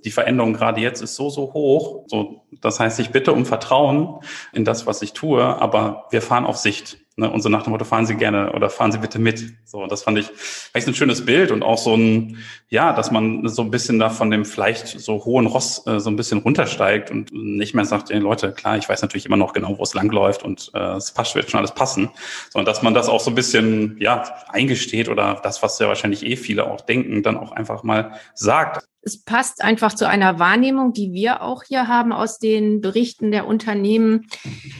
Die 0.04 0.10
Veränderung 0.10 0.52
gerade 0.52 0.80
jetzt 0.80 1.00
ist 1.00 1.14
so, 1.14 1.30
so 1.30 1.52
hoch. 1.52 2.04
So, 2.08 2.46
das 2.60 2.80
heißt, 2.80 3.00
ich 3.00 3.10
bitte 3.10 3.32
um 3.32 3.46
Vertrauen 3.46 4.20
in 4.52 4.64
das, 4.64 4.86
was 4.86 5.00
ich 5.02 5.12
tue, 5.12 5.42
aber 5.42 6.06
wir 6.10 6.22
fahren 6.22 6.44
auf 6.44 6.56
Sicht. 6.56 6.98
Ne? 7.20 7.30
Und 7.30 7.42
so 7.42 7.50
nach 7.50 7.62
dem 7.62 7.72
Motto, 7.72 7.84
fahren 7.84 8.06
Sie 8.06 8.14
gerne 8.14 8.52
oder 8.52 8.70
fahren 8.70 8.92
Sie 8.92 8.98
bitte 8.98 9.18
mit. 9.18 9.52
So, 9.66 9.86
das 9.86 10.02
fand 10.02 10.18
ich 10.18 10.30
echt 10.72 10.88
ein 10.88 10.94
schönes 10.94 11.26
Bild 11.26 11.50
und 11.50 11.62
auch 11.62 11.76
so 11.76 11.94
ein, 11.94 12.38
ja, 12.70 12.94
dass 12.94 13.10
man 13.10 13.46
so 13.46 13.60
ein 13.60 13.70
bisschen 13.70 13.98
da 13.98 14.08
von 14.08 14.30
dem 14.30 14.46
vielleicht 14.46 14.88
so 14.98 15.22
hohen 15.26 15.46
Ross 15.46 15.86
äh, 15.86 16.00
so 16.00 16.08
ein 16.08 16.16
bisschen 16.16 16.38
runtersteigt 16.38 17.10
und 17.10 17.30
nicht 17.32 17.74
mehr 17.74 17.84
sagt, 17.84 18.10
ey 18.10 18.18
Leute, 18.18 18.52
klar, 18.52 18.78
ich 18.78 18.88
weiß 18.88 19.02
natürlich 19.02 19.26
immer 19.26 19.36
noch 19.36 19.52
genau, 19.52 19.78
wo 19.78 19.82
es 19.82 19.92
langläuft 19.92 20.42
und 20.42 20.70
äh, 20.72 20.96
es 20.96 21.12
passt, 21.12 21.34
wird 21.34 21.50
schon 21.50 21.58
alles 21.58 21.72
passen, 21.72 22.08
sondern 22.48 22.64
dass 22.72 22.82
man 22.82 22.94
das 22.94 23.10
auch 23.10 23.20
so 23.20 23.30
ein 23.30 23.34
bisschen, 23.34 23.96
ja, 24.00 24.24
eingesteht 24.48 25.10
oder 25.10 25.40
das, 25.42 25.62
was 25.62 25.78
ja 25.78 25.88
wahrscheinlich 25.88 26.24
eh 26.24 26.36
viele 26.36 26.70
auch 26.70 26.80
denken, 26.80 27.22
dann 27.22 27.36
auch 27.36 27.52
einfach 27.52 27.82
mal 27.82 28.12
sagt. 28.34 28.86
Es 29.02 29.22
passt 29.22 29.62
einfach 29.62 29.94
zu 29.94 30.06
einer 30.06 30.38
Wahrnehmung, 30.38 30.92
die 30.92 31.12
wir 31.12 31.42
auch 31.42 31.64
hier 31.64 31.88
haben 31.88 32.12
aus 32.12 32.38
den 32.38 32.80
Berichten 32.80 33.30
der 33.30 33.46
Unternehmen. 33.46 34.26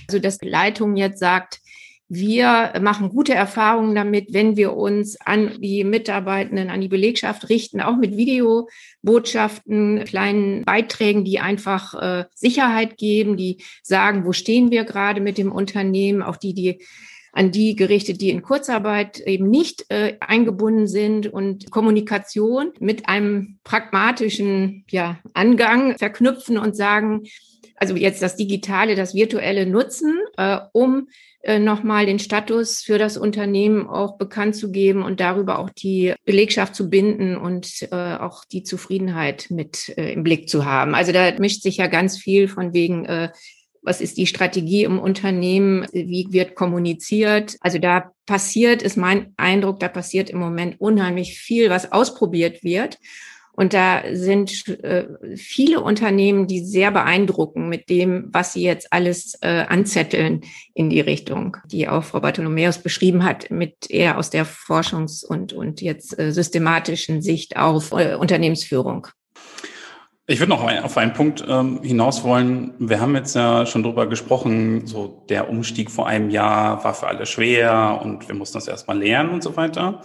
Also, 0.09 0.19
dass 0.19 0.39
die 0.39 0.49
Leitung 0.49 0.97
jetzt 0.97 1.19
sagt, 1.19 1.60
wir 2.13 2.73
machen 2.83 3.09
gute 3.09 3.35
Erfahrungen 3.35 3.95
damit, 3.95 4.35
wenn 4.35 4.57
wir 4.57 4.77
uns 4.77 5.17
an 5.21 5.61
die 5.61 5.85
Mitarbeitenden, 5.85 6.69
an 6.69 6.81
die 6.81 6.89
Belegschaft 6.89 7.49
richten, 7.49 7.81
auch 7.81 7.97
mit 7.97 8.17
Videobotschaften, 8.17 10.03
kleinen 10.07 10.65
Beiträgen, 10.65 11.25
die 11.25 11.39
einfach 11.39 11.95
äh, 11.95 12.25
Sicherheit 12.35 12.97
geben, 12.97 13.37
die 13.37 13.63
sagen, 13.85 14.25
wo 14.25 14.33
stehen 14.33 14.73
wir 14.73 14.83
gerade 14.83 15.21
mit 15.21 15.39
dem 15.39 15.53
Unternehmen, 15.53 16.21
auch 16.21 16.37
die, 16.37 16.53
die 16.53 16.85
an 17.33 17.53
die 17.53 17.77
gerichtet, 17.77 18.21
die 18.21 18.31
in 18.31 18.43
Kurzarbeit 18.43 19.21
eben 19.21 19.49
nicht 19.49 19.85
äh, 19.89 20.17
eingebunden 20.19 20.89
sind. 20.89 21.29
Und 21.29 21.71
Kommunikation 21.71 22.73
mit 22.81 23.09
einem 23.09 23.61
pragmatischen 23.63 24.85
ja, 24.91 25.21
Angang 25.33 25.97
verknüpfen 25.97 26.59
und 26.59 26.75
sagen, 26.75 27.23
also 27.77 27.95
jetzt 27.95 28.21
das 28.21 28.35
Digitale, 28.35 28.97
das 28.97 29.15
Virtuelle 29.15 29.65
nutzen, 29.65 30.19
äh, 30.37 30.59
um 30.73 31.07
nochmal 31.59 32.07
den 32.07 32.19
Status 32.19 32.83
für 32.83 32.99
das 32.99 33.17
Unternehmen 33.17 33.87
auch 33.87 34.19
bekannt 34.19 34.55
zu 34.57 34.71
geben 34.71 35.03
und 35.03 35.21
darüber 35.21 35.59
auch 35.59 35.71
die 35.71 36.15
Belegschaft 36.25 36.75
zu 36.75 36.91
binden 36.91 37.37
und 37.37 37.89
äh, 37.91 38.17
auch 38.17 38.45
die 38.45 38.63
Zufriedenheit 38.63 39.47
mit 39.51 39.89
äh, 39.97 40.13
im 40.13 40.23
Blick 40.23 40.49
zu 40.49 40.67
haben. 40.67 40.95
Also 40.95 41.13
da 41.13 41.33
mischt 41.39 41.63
sich 41.63 41.79
ja 41.79 41.87
ganz 41.87 42.19
viel 42.19 42.47
von 42.47 42.75
wegen, 42.75 43.07
äh, 43.07 43.31
was 43.83 44.01
ist 44.01 44.19
die 44.19 44.27
Strategie 44.27 44.85
im 44.85 44.99
Unternehmen, 44.99 45.87
wie 45.93 46.27
wird 46.31 46.55
kommuniziert. 46.55 47.57
Also 47.61 47.79
da 47.79 48.13
passiert, 48.27 48.83
ist 48.83 48.97
mein 48.97 49.33
Eindruck, 49.37 49.81
da 49.81 49.89
passiert 49.89 50.31
im 50.31 50.39
Moment 50.39 50.81
unheimlich 50.81 51.39
viel, 51.39 51.71
was 51.71 51.91
ausprobiert 51.91 52.63
wird. 52.63 52.99
Und 53.61 53.75
da 53.75 54.05
sind 54.11 54.69
äh, 54.69 55.05
viele 55.37 55.83
Unternehmen, 55.83 56.47
die 56.47 56.65
sehr 56.65 56.91
beeindrucken 56.91 57.69
mit 57.69 57.91
dem, 57.91 58.31
was 58.33 58.55
sie 58.55 58.63
jetzt 58.63 58.91
alles 58.91 59.37
äh, 59.43 59.67
anzetteln 59.69 60.41
in 60.73 60.89
die 60.89 61.03
Richtung, 61.03 61.59
die 61.67 61.87
auch 61.87 62.03
Frau 62.03 62.21
Bartholomäus 62.21 62.79
beschrieben 62.79 63.23
hat, 63.23 63.51
mit 63.51 63.91
eher 63.91 64.17
aus 64.17 64.31
der 64.31 64.47
Forschungs- 64.47 65.27
und, 65.27 65.53
und 65.53 65.83
jetzt 65.83 66.19
äh, 66.19 66.33
systematischen 66.33 67.21
Sicht 67.21 67.59
auf 67.59 67.93
äh, 67.93 68.15
Unternehmensführung. 68.15 69.09
Ich 70.27 70.39
würde 70.39 70.51
noch 70.51 70.63
auf 70.63 70.97
einen 70.97 71.13
Punkt 71.13 71.45
ähm, 71.47 71.81
hinaus 71.83 72.25
wollen. 72.25 72.73
Wir 72.79 73.01
haben 73.01 73.15
jetzt 73.15 73.35
ja 73.35 73.67
schon 73.67 73.83
drüber 73.83 74.07
gesprochen, 74.07 74.87
so 74.87 75.27
der 75.29 75.51
Umstieg 75.51 75.91
vor 75.91 76.07
einem 76.07 76.31
Jahr 76.31 76.83
war 76.83 76.95
für 76.95 77.09
alle 77.09 77.27
schwer 77.27 78.01
und 78.03 78.27
wir 78.27 78.35
mussten 78.37 78.57
das 78.57 78.69
erstmal 78.69 78.99
lernen 78.99 79.31
und 79.31 79.43
so 79.43 79.57
weiter. 79.57 80.01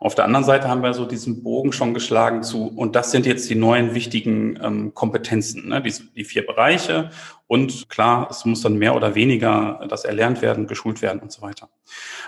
Auf 0.00 0.14
der 0.14 0.26
anderen 0.26 0.44
Seite 0.44 0.68
haben 0.68 0.82
wir 0.82 0.94
so 0.94 1.06
diesen 1.06 1.42
Bogen 1.42 1.72
schon 1.72 1.92
geschlagen 1.92 2.44
zu, 2.44 2.68
und 2.68 2.94
das 2.94 3.10
sind 3.10 3.26
jetzt 3.26 3.50
die 3.50 3.56
neuen 3.56 3.94
wichtigen 3.94 4.56
ähm, 4.62 4.94
Kompetenzen, 4.94 5.68
ne? 5.68 5.82
die, 5.82 5.92
die 6.14 6.22
vier 6.22 6.46
Bereiche. 6.46 7.10
Und 7.48 7.88
klar, 7.88 8.28
es 8.30 8.44
muss 8.44 8.60
dann 8.60 8.76
mehr 8.76 8.94
oder 8.94 9.16
weniger 9.16 9.84
das 9.88 10.04
erlernt 10.04 10.40
werden, 10.40 10.68
geschult 10.68 11.02
werden 11.02 11.20
und 11.20 11.32
so 11.32 11.42
weiter. 11.42 11.68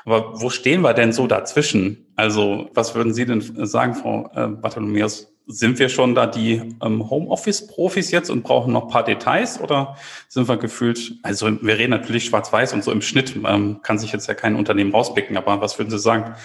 Aber 0.04 0.40
wo 0.40 0.50
stehen 0.50 0.80
wir 0.80 0.94
denn 0.94 1.12
so 1.12 1.28
dazwischen? 1.28 2.06
Also, 2.16 2.68
was 2.74 2.96
würden 2.96 3.14
Sie 3.14 3.24
denn 3.24 3.40
sagen, 3.66 3.94
Frau 3.94 4.28
äh, 4.34 4.48
Bartholomäus? 4.48 5.28
Sind 5.46 5.80
wir 5.80 5.88
schon 5.88 6.14
da 6.14 6.26
die 6.26 6.76
ähm, 6.80 7.10
Homeoffice-Profis 7.10 8.12
jetzt 8.12 8.30
und 8.30 8.42
brauchen 8.44 8.72
noch 8.72 8.88
paar 8.88 9.02
Details 9.04 9.60
oder 9.60 9.96
sind 10.28 10.48
wir 10.48 10.56
gefühlt, 10.56 11.18
also 11.24 11.50
wir 11.60 11.76
reden 11.76 11.90
natürlich 11.90 12.26
schwarz-weiß 12.26 12.72
und 12.72 12.84
so 12.84 12.92
im 12.92 13.02
Schnitt 13.02 13.34
ähm, 13.44 13.80
kann 13.82 13.98
sich 13.98 14.12
jetzt 14.12 14.28
ja 14.28 14.34
kein 14.34 14.54
Unternehmen 14.54 14.92
rauspicken, 14.92 15.36
aber 15.36 15.60
was 15.60 15.76
würden 15.76 15.90
Sie 15.90 15.98
sagen? 15.98 16.36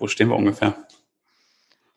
Wo 0.00 0.08
stehen 0.08 0.30
wir 0.30 0.36
ungefähr? 0.36 0.74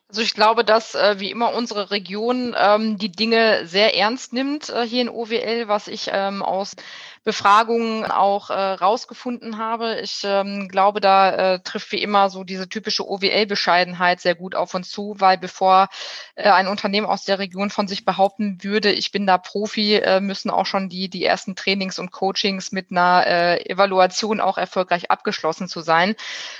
Also 0.08 0.20
ich 0.20 0.34
glaube, 0.34 0.62
dass 0.62 0.94
äh, 0.94 1.18
wie 1.18 1.30
immer 1.30 1.54
unsere 1.54 1.90
Region 1.90 2.54
ähm, 2.56 2.98
die 2.98 3.10
Dinge 3.10 3.66
sehr 3.66 3.96
ernst 3.96 4.32
nimmt 4.32 4.68
äh, 4.68 4.86
hier 4.86 5.00
in 5.02 5.08
OWL, 5.08 5.66
was 5.66 5.88
ich 5.88 6.10
ähm, 6.12 6.42
aus 6.42 6.76
Befragungen 7.24 8.04
auch 8.04 8.50
äh, 8.50 8.54
rausgefunden 8.54 9.56
habe. 9.56 10.00
Ich 10.00 10.22
ähm, 10.24 10.68
glaube, 10.68 11.00
da 11.00 11.54
äh, 11.54 11.60
trifft 11.60 11.90
wie 11.92 12.02
immer 12.02 12.28
so 12.28 12.44
diese 12.44 12.68
typische 12.68 13.08
OWL-Bescheidenheit 13.08 14.20
sehr 14.20 14.34
gut 14.34 14.54
auf 14.54 14.74
uns 14.74 14.90
zu, 14.90 15.16
weil 15.18 15.38
bevor 15.38 15.88
äh, 16.34 16.50
ein 16.50 16.68
Unternehmen 16.68 17.06
aus 17.06 17.24
der 17.24 17.38
Region 17.38 17.70
von 17.70 17.88
sich 17.88 18.04
behaupten 18.04 18.62
würde, 18.62 18.92
ich 18.92 19.10
bin 19.10 19.26
da 19.26 19.38
Profi, 19.38 19.94
äh, 19.94 20.20
müssen 20.20 20.50
auch 20.50 20.66
schon 20.66 20.90
die, 20.90 21.08
die 21.08 21.24
ersten 21.24 21.56
Trainings 21.56 21.98
und 21.98 22.12
Coachings 22.12 22.72
mit 22.72 22.90
einer 22.90 23.26
äh, 23.26 23.70
Evaluation 23.70 24.40
auch 24.40 24.58
erfolgreich 24.58 25.10
abgeschlossen 25.10 25.66
zu 25.66 25.80
sein. 25.80 26.16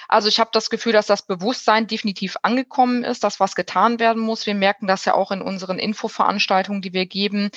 Also 0.09 0.29
ich 0.29 0.41
habe 0.41 0.51
das 0.53 0.71
Gefühl, 0.71 0.93
dass 0.95 1.07
das 1.07 1.27
Bewusstsein 1.27 1.87
definitiv 1.87 2.37
angekommen 2.43 3.05
ist, 3.05 3.23
dass 3.23 3.39
was 3.39 3.55
getan 3.55 3.99
werden 3.99 4.23
muss. 4.23 4.47
Wir 4.47 4.55
merken 4.55 4.87
das 4.87 5.05
ja 5.05 5.13
auch 5.15 5.31
in 5.31 5.43
unseren 5.43 5.79
Infoveranstaltungen, 5.79 6.81
die 6.81 6.95
wir 6.95 7.05
geben. 7.05 7.51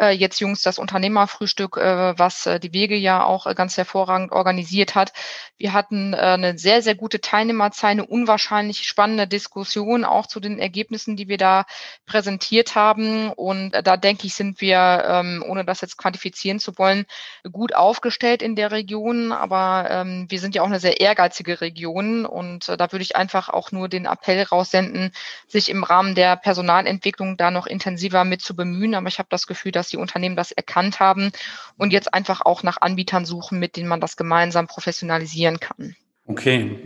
Äh, 0.00 0.12
jetzt 0.12 0.40
Jungs 0.40 0.62
das 0.62 0.78
Unternehmerfrühstück, 0.78 1.76
äh, 1.76 2.18
was 2.18 2.46
äh, 2.54 2.60
die 2.60 2.72
Wege 2.72 2.96
ja 2.96 3.24
auch 3.24 3.46
äh, 3.46 3.54
ganz 3.54 3.76
hervorragend 3.76 4.32
organisiert 4.32 4.94
hat. 4.94 5.12
Wir 5.56 5.72
hatten 5.72 6.14
äh, 6.14 6.16
eine 6.16 6.58
sehr, 6.58 6.82
sehr 6.82 6.94
gute 6.94 7.20
Teilnehmerzahl, 7.20 7.92
eine 7.92 8.06
unwahrscheinlich 8.06 8.86
spannende 8.86 9.26
Diskussion 9.26 10.04
auch 10.04 10.26
zu 10.26 10.40
den 10.40 10.58
Ergebnissen, 10.58 11.16
die 11.16 11.28
wir 11.28 11.38
da 11.38 11.64
präsentiert 12.06 12.74
haben. 12.74 13.30
Und 13.30 13.74
äh, 13.74 13.82
da 13.82 13.96
denke 13.96 14.26
ich, 14.26 14.34
sind 14.34 14.60
wir, 14.60 15.04
ähm, 15.06 15.44
ohne 15.46 15.64
das 15.64 15.80
jetzt 15.80 15.96
quantifizieren 15.96 16.58
zu 16.58 16.76
wollen, 16.78 17.04
gut 17.50 17.74
aufgestellt 17.74 18.42
in 18.42 18.56
der 18.56 18.70
Region. 18.70 19.32
Aber 19.32 19.88
ähm, 19.90 20.26
wir 20.28 20.40
sind 20.40 20.54
ja 20.54 20.62
auch 20.62 20.66
eine 20.66 20.80
sehr 20.80 21.00
ehrgeizige 21.00 21.60
Region 21.60 22.26
und 22.26 22.68
da 22.68 22.92
würde 22.92 23.02
ich 23.02 23.16
einfach 23.16 23.48
auch 23.48 23.72
nur 23.72 23.88
den 23.88 24.06
Appell 24.06 24.42
raussenden, 24.42 25.12
sich 25.46 25.68
im 25.68 25.84
Rahmen 25.84 26.14
der 26.14 26.36
Personalentwicklung 26.36 27.36
da 27.36 27.50
noch 27.50 27.66
intensiver 27.66 28.24
mit 28.24 28.42
zu 28.42 28.56
bemühen. 28.56 28.94
Aber 28.94 29.08
ich 29.08 29.18
habe 29.18 29.28
das 29.30 29.46
Gefühl, 29.46 29.72
dass 29.72 29.88
die 29.88 29.96
Unternehmen 29.96 30.36
das 30.36 30.52
erkannt 30.52 31.00
haben 31.00 31.32
und 31.76 31.92
jetzt 31.92 32.12
einfach 32.14 32.42
auch 32.44 32.62
nach 32.62 32.78
Anbietern 32.80 33.24
suchen, 33.24 33.58
mit 33.58 33.76
denen 33.76 33.88
man 33.88 34.00
das 34.00 34.16
gemeinsam 34.16 34.66
professionalisieren 34.66 35.60
kann. 35.60 35.96
Okay, 36.26 36.78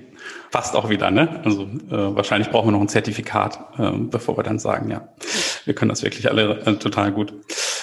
passt 0.51 0.75
auch 0.75 0.89
wieder, 0.89 1.13
ne? 1.13 1.41
Also 1.45 1.63
äh, 1.63 2.17
wahrscheinlich 2.17 2.51
brauchen 2.51 2.69
wir 2.69 2.73
noch 2.73 2.81
ein 2.81 2.89
Zertifikat, 2.89 3.61
äh, 3.79 3.93
bevor 3.93 4.37
wir 4.37 4.43
dann 4.43 4.59
sagen, 4.59 4.91
ja, 4.91 5.09
wir 5.65 5.75
können 5.75 5.91
das 5.91 6.03
wirklich 6.03 6.29
alle 6.29 6.61
äh, 6.67 6.75
total 6.75 7.13
gut. 7.13 7.33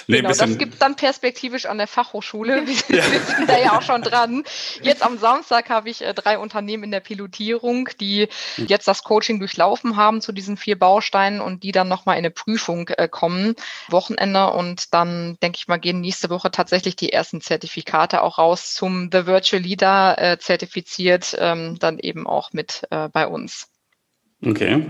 Nee, 0.07 0.17
genau, 0.17 0.33
das 0.33 0.57
gibt 0.57 0.81
dann 0.81 0.95
perspektivisch 0.95 1.65
an 1.65 1.77
der 1.77 1.87
Fachhochschule. 1.87 2.67
Wir, 2.87 2.97
ja. 2.97 3.03
sind 3.03 3.49
da 3.49 3.57
ja 3.57 3.77
auch 3.77 3.81
schon 3.81 4.01
dran. 4.01 4.43
Jetzt 4.81 5.03
am 5.03 5.17
Samstag 5.17 5.69
habe 5.69 5.89
ich 5.89 6.01
äh, 6.01 6.13
drei 6.13 6.37
Unternehmen 6.37 6.83
in 6.83 6.91
der 6.91 6.99
Pilotierung, 6.99 7.89
die 7.99 8.27
hm. 8.55 8.67
jetzt 8.67 8.87
das 8.87 9.03
Coaching 9.03 9.39
durchlaufen 9.39 9.95
haben 9.95 10.21
zu 10.21 10.31
diesen 10.31 10.57
vier 10.57 10.77
Bausteinen 10.77 11.41
und 11.41 11.63
die 11.63 11.71
dann 11.71 11.87
nochmal 11.87 12.15
in 12.15 12.19
eine 12.19 12.31
Prüfung 12.31 12.89
äh, 12.89 13.07
kommen, 13.07 13.55
Wochenende. 13.89 14.51
Und 14.51 14.93
dann, 14.93 15.37
denke 15.41 15.57
ich 15.57 15.67
mal, 15.67 15.77
gehen 15.77 16.01
nächste 16.01 16.29
Woche 16.29 16.51
tatsächlich 16.51 16.95
die 16.95 17.11
ersten 17.11 17.41
Zertifikate 17.41 18.21
auch 18.21 18.37
raus 18.37 18.73
zum 18.73 19.09
The 19.11 19.25
Virtual 19.25 19.61
Leader 19.61 20.15
äh, 20.17 20.37
zertifiziert, 20.37 21.35
ähm, 21.39 21.77
dann 21.79 21.99
eben 21.99 22.27
auch 22.27 22.53
mit 22.53 22.83
äh, 22.91 23.09
bei 23.09 23.27
uns. 23.27 23.67
Okay. 24.43 24.85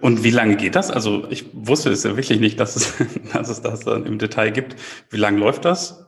Und 0.00 0.24
wie 0.24 0.30
lange 0.30 0.56
geht 0.56 0.76
das? 0.76 0.90
Also 0.90 1.26
ich 1.28 1.44
wusste 1.52 1.90
es 1.90 2.04
ja 2.04 2.16
wirklich 2.16 2.40
nicht, 2.40 2.58
dass 2.58 2.76
es, 2.76 2.94
dass 3.32 3.50
es 3.50 3.60
das 3.60 3.80
dann 3.80 4.06
im 4.06 4.18
Detail 4.18 4.50
gibt. 4.50 4.76
Wie 5.10 5.18
lange 5.18 5.38
läuft 5.38 5.64
das? 5.64 6.03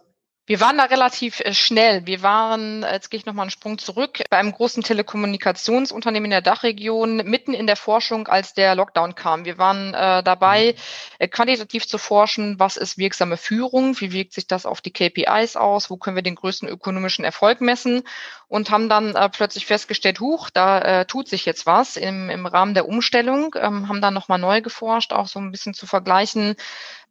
Wir 0.47 0.61
waren 0.61 0.79
da 0.79 0.85
relativ 0.85 1.41
äh, 1.41 1.53
schnell. 1.53 2.07
Wir 2.07 2.23
waren, 2.23 2.85
äh, 2.85 2.93
jetzt 2.93 3.11
gehe 3.11 3.19
ich 3.19 3.27
nochmal 3.27 3.45
einen 3.45 3.51
Sprung 3.51 3.79
zurück, 3.79 4.23
bei 4.31 4.37
einem 4.37 4.53
großen 4.53 4.85
Telekommunikationsunternehmen 4.85 6.27
in 6.27 6.31
der 6.31 6.41
Dachregion, 6.41 7.17
mitten 7.17 7.53
in 7.53 7.67
der 7.67 7.75
Forschung, 7.75 8.29
als 8.29 8.55
der 8.55 8.77
Lockdown 8.77 9.17
kam. 9.17 9.45
Wir 9.45 9.59
waren 9.59 9.93
äh, 9.93 10.23
dabei, 10.23 10.75
mhm. 10.77 11.17
äh, 11.19 11.29
quantitativ 11.29 11.89
zu 11.89 11.99
forschen, 11.99 12.61
was 12.61 12.77
ist 12.77 12.97
wirksame 12.97 13.37
Führung, 13.37 14.01
wie 14.01 14.13
wirkt 14.13 14.35
sich 14.35 14.47
das 14.47 14.67
auf 14.67 14.81
die 14.81 14.93
KPIs 14.93 15.57
aus, 15.57 15.91
wo 15.91 15.97
können 15.97 16.15
wir 16.15 16.23
den 16.23 16.37
größten 16.37 16.69
ökonomischen 16.69 17.25
Erfolg 17.25 17.61
messen 17.61 18.05
und 18.47 18.71
haben 18.71 18.89
dann 18.89 19.17
äh, 19.17 19.29
plötzlich 19.29 19.67
festgestellt, 19.67 20.21
huch, 20.21 20.51
da 20.51 20.81
äh, 20.81 21.07
tut 21.07 21.29
sich 21.29 21.45
jetzt 21.45 21.67
was 21.67 21.97
im, 21.97 22.31
im 22.31 22.47
Rahmen 22.47 22.75
der 22.75 22.87
Umstellung, 22.87 23.57
ähm, 23.59 23.89
haben 23.89 24.01
dann 24.01 24.15
nochmal 24.15 24.39
neu 24.39 24.61
geforscht, 24.61 25.13
auch 25.13 25.27
so 25.27 25.41
ein 25.41 25.51
bisschen 25.51 25.75
zu 25.75 25.89
vergleichen, 25.89 26.55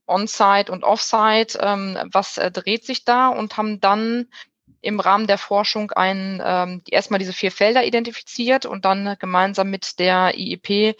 On-Site 0.07 0.71
und 0.71 0.83
Off-Site, 0.83 1.59
ähm, 1.61 1.97
was 2.11 2.37
äh, 2.37 2.51
dreht 2.51 2.85
sich 2.85 3.05
da 3.05 3.29
und 3.29 3.57
haben 3.57 3.79
dann 3.79 4.27
im 4.85 4.99
Rahmen 4.99 5.25
der 5.25 5.39
Forschung 5.39 5.91
ein, 5.91 6.41
ähm, 6.45 6.83
erstmal 6.87 7.17
diese 7.17 7.33
vier 7.33 7.51
Felder 7.51 7.83
identifiziert 7.83 8.67
und 8.67 8.85
dann 8.85 9.15
gemeinsam 9.19 9.71
mit 9.71 9.97
der 9.97 10.37
IEP 10.37 10.95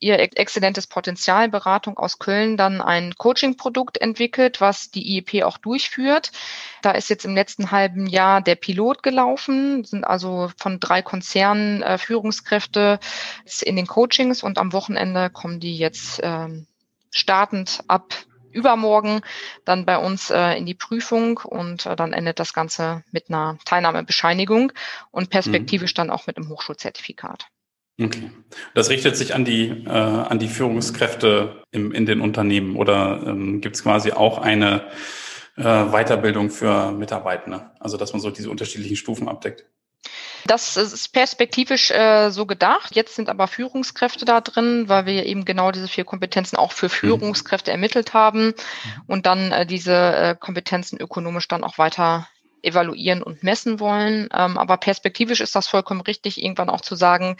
ihr 0.00 0.18
exzellentes 0.18 0.88
Potenzialberatung 0.88 1.98
aus 1.98 2.18
Köln 2.18 2.56
dann 2.56 2.80
ein 2.80 3.14
Coaching-Produkt 3.16 3.98
entwickelt, 3.98 4.60
was 4.60 4.90
die 4.90 5.16
IEP 5.16 5.44
auch 5.44 5.56
durchführt. 5.56 6.32
Da 6.82 6.90
ist 6.90 7.10
jetzt 7.10 7.24
im 7.24 7.36
letzten 7.36 7.70
halben 7.70 8.08
Jahr 8.08 8.40
der 8.40 8.56
Pilot 8.56 9.04
gelaufen, 9.04 9.84
sind 9.84 10.04
also 10.04 10.50
von 10.56 10.80
drei 10.80 11.00
Konzernen 11.02 11.82
äh, 11.82 11.96
Führungskräfte 11.96 12.98
in 13.62 13.76
den 13.76 13.86
Coachings 13.86 14.42
und 14.42 14.58
am 14.58 14.72
Wochenende 14.72 15.30
kommen 15.30 15.60
die 15.60 15.76
jetzt 15.76 16.20
ähm, 16.24 16.66
startend 17.12 17.84
ab 17.86 18.14
übermorgen 18.52 19.20
dann 19.64 19.84
bei 19.84 19.98
uns 19.98 20.30
äh, 20.30 20.52
in 20.54 20.66
die 20.66 20.74
Prüfung 20.74 21.38
und 21.38 21.86
äh, 21.86 21.96
dann 21.96 22.12
endet 22.12 22.38
das 22.38 22.52
Ganze 22.52 23.04
mit 23.10 23.28
einer 23.28 23.58
Teilnahmebescheinigung 23.64 24.72
und 25.10 25.30
perspektivisch 25.30 25.92
mhm. 25.92 25.96
dann 25.96 26.10
auch 26.10 26.26
mit 26.26 26.36
einem 26.36 26.48
Hochschulzertifikat. 26.48 27.46
Okay. 28.00 28.30
Das 28.74 28.90
richtet 28.90 29.16
sich 29.16 29.34
an 29.34 29.44
die, 29.44 29.68
äh, 29.86 29.88
an 29.88 30.38
die 30.38 30.48
Führungskräfte 30.48 31.62
im, 31.72 31.92
in 31.92 32.06
den 32.06 32.20
Unternehmen 32.20 32.76
oder 32.76 33.22
ähm, 33.26 33.60
gibt 33.60 33.74
es 33.74 33.82
quasi 33.82 34.12
auch 34.12 34.38
eine 34.38 34.86
äh, 35.56 35.62
Weiterbildung 35.62 36.50
für 36.50 36.92
Mitarbeitende? 36.92 37.72
Also 37.80 37.96
dass 37.96 38.12
man 38.12 38.20
so 38.20 38.30
diese 38.30 38.50
unterschiedlichen 38.50 38.96
Stufen 38.96 39.28
abdeckt? 39.28 39.66
Das 40.46 40.76
ist 40.76 41.12
perspektivisch 41.12 41.90
äh, 41.90 42.30
so 42.30 42.46
gedacht. 42.46 42.94
Jetzt 42.94 43.16
sind 43.16 43.28
aber 43.28 43.48
Führungskräfte 43.48 44.24
da 44.24 44.40
drin, 44.40 44.88
weil 44.88 45.06
wir 45.06 45.26
eben 45.26 45.44
genau 45.44 45.72
diese 45.72 45.88
vier 45.88 46.04
Kompetenzen 46.04 46.56
auch 46.56 46.72
für 46.72 46.86
mhm. 46.86 46.90
Führungskräfte 46.90 47.70
ermittelt 47.70 48.14
haben 48.14 48.54
und 49.06 49.26
dann 49.26 49.52
äh, 49.52 49.66
diese 49.66 49.94
äh, 49.94 50.36
Kompetenzen 50.38 50.98
ökonomisch 51.00 51.48
dann 51.48 51.64
auch 51.64 51.78
weiter 51.78 52.28
evaluieren 52.62 53.22
und 53.22 53.42
messen 53.42 53.80
wollen. 53.80 54.28
Ähm, 54.34 54.58
aber 54.58 54.76
perspektivisch 54.76 55.40
ist 55.40 55.54
das 55.54 55.68
vollkommen 55.68 56.00
richtig, 56.00 56.42
irgendwann 56.42 56.70
auch 56.70 56.80
zu 56.80 56.96
sagen, 56.96 57.36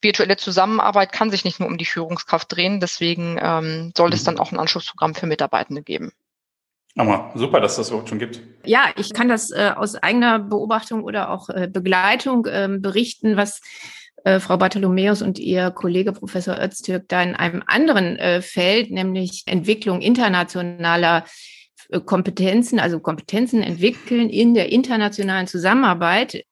virtuelle 0.00 0.36
Zusammenarbeit 0.36 1.12
kann 1.12 1.30
sich 1.30 1.44
nicht 1.44 1.60
nur 1.60 1.68
um 1.68 1.78
die 1.78 1.84
Führungskraft 1.84 2.54
drehen. 2.54 2.80
Deswegen 2.80 3.38
ähm, 3.40 3.92
soll 3.96 4.12
es 4.12 4.22
mhm. 4.22 4.26
dann 4.26 4.38
auch 4.38 4.52
ein 4.52 4.58
Anschlussprogramm 4.58 5.14
für 5.14 5.26
Mitarbeitende 5.26 5.82
geben. 5.82 6.12
Aber 6.96 7.32
super, 7.34 7.60
dass 7.60 7.76
das 7.76 7.88
überhaupt 7.88 8.08
schon 8.08 8.18
gibt. 8.18 8.40
Ja, 8.64 8.86
ich 8.96 9.12
kann 9.12 9.28
das 9.28 9.50
äh, 9.50 9.72
aus 9.74 9.96
eigener 9.96 10.38
Beobachtung 10.38 11.02
oder 11.02 11.30
auch 11.30 11.48
äh, 11.48 11.68
Begleitung 11.70 12.46
äh, 12.46 12.68
berichten, 12.78 13.36
was 13.36 13.60
äh, 14.24 14.38
Frau 14.38 14.56
Bartholomäus 14.56 15.20
und 15.20 15.38
ihr 15.38 15.70
Kollege 15.70 16.12
Professor 16.12 16.56
Öztürk 16.58 17.08
da 17.08 17.22
in 17.22 17.34
einem 17.34 17.62
anderen 17.66 18.16
äh, 18.16 18.40
Feld, 18.42 18.90
nämlich 18.90 19.42
Entwicklung 19.46 20.00
internationaler 20.00 21.24
äh, 21.90 22.00
Kompetenzen, 22.00 22.78
also 22.78 23.00
Kompetenzen 23.00 23.62
entwickeln 23.62 24.30
in 24.30 24.54
der 24.54 24.70
internationalen 24.70 25.48
Zusammenarbeit, 25.48 26.44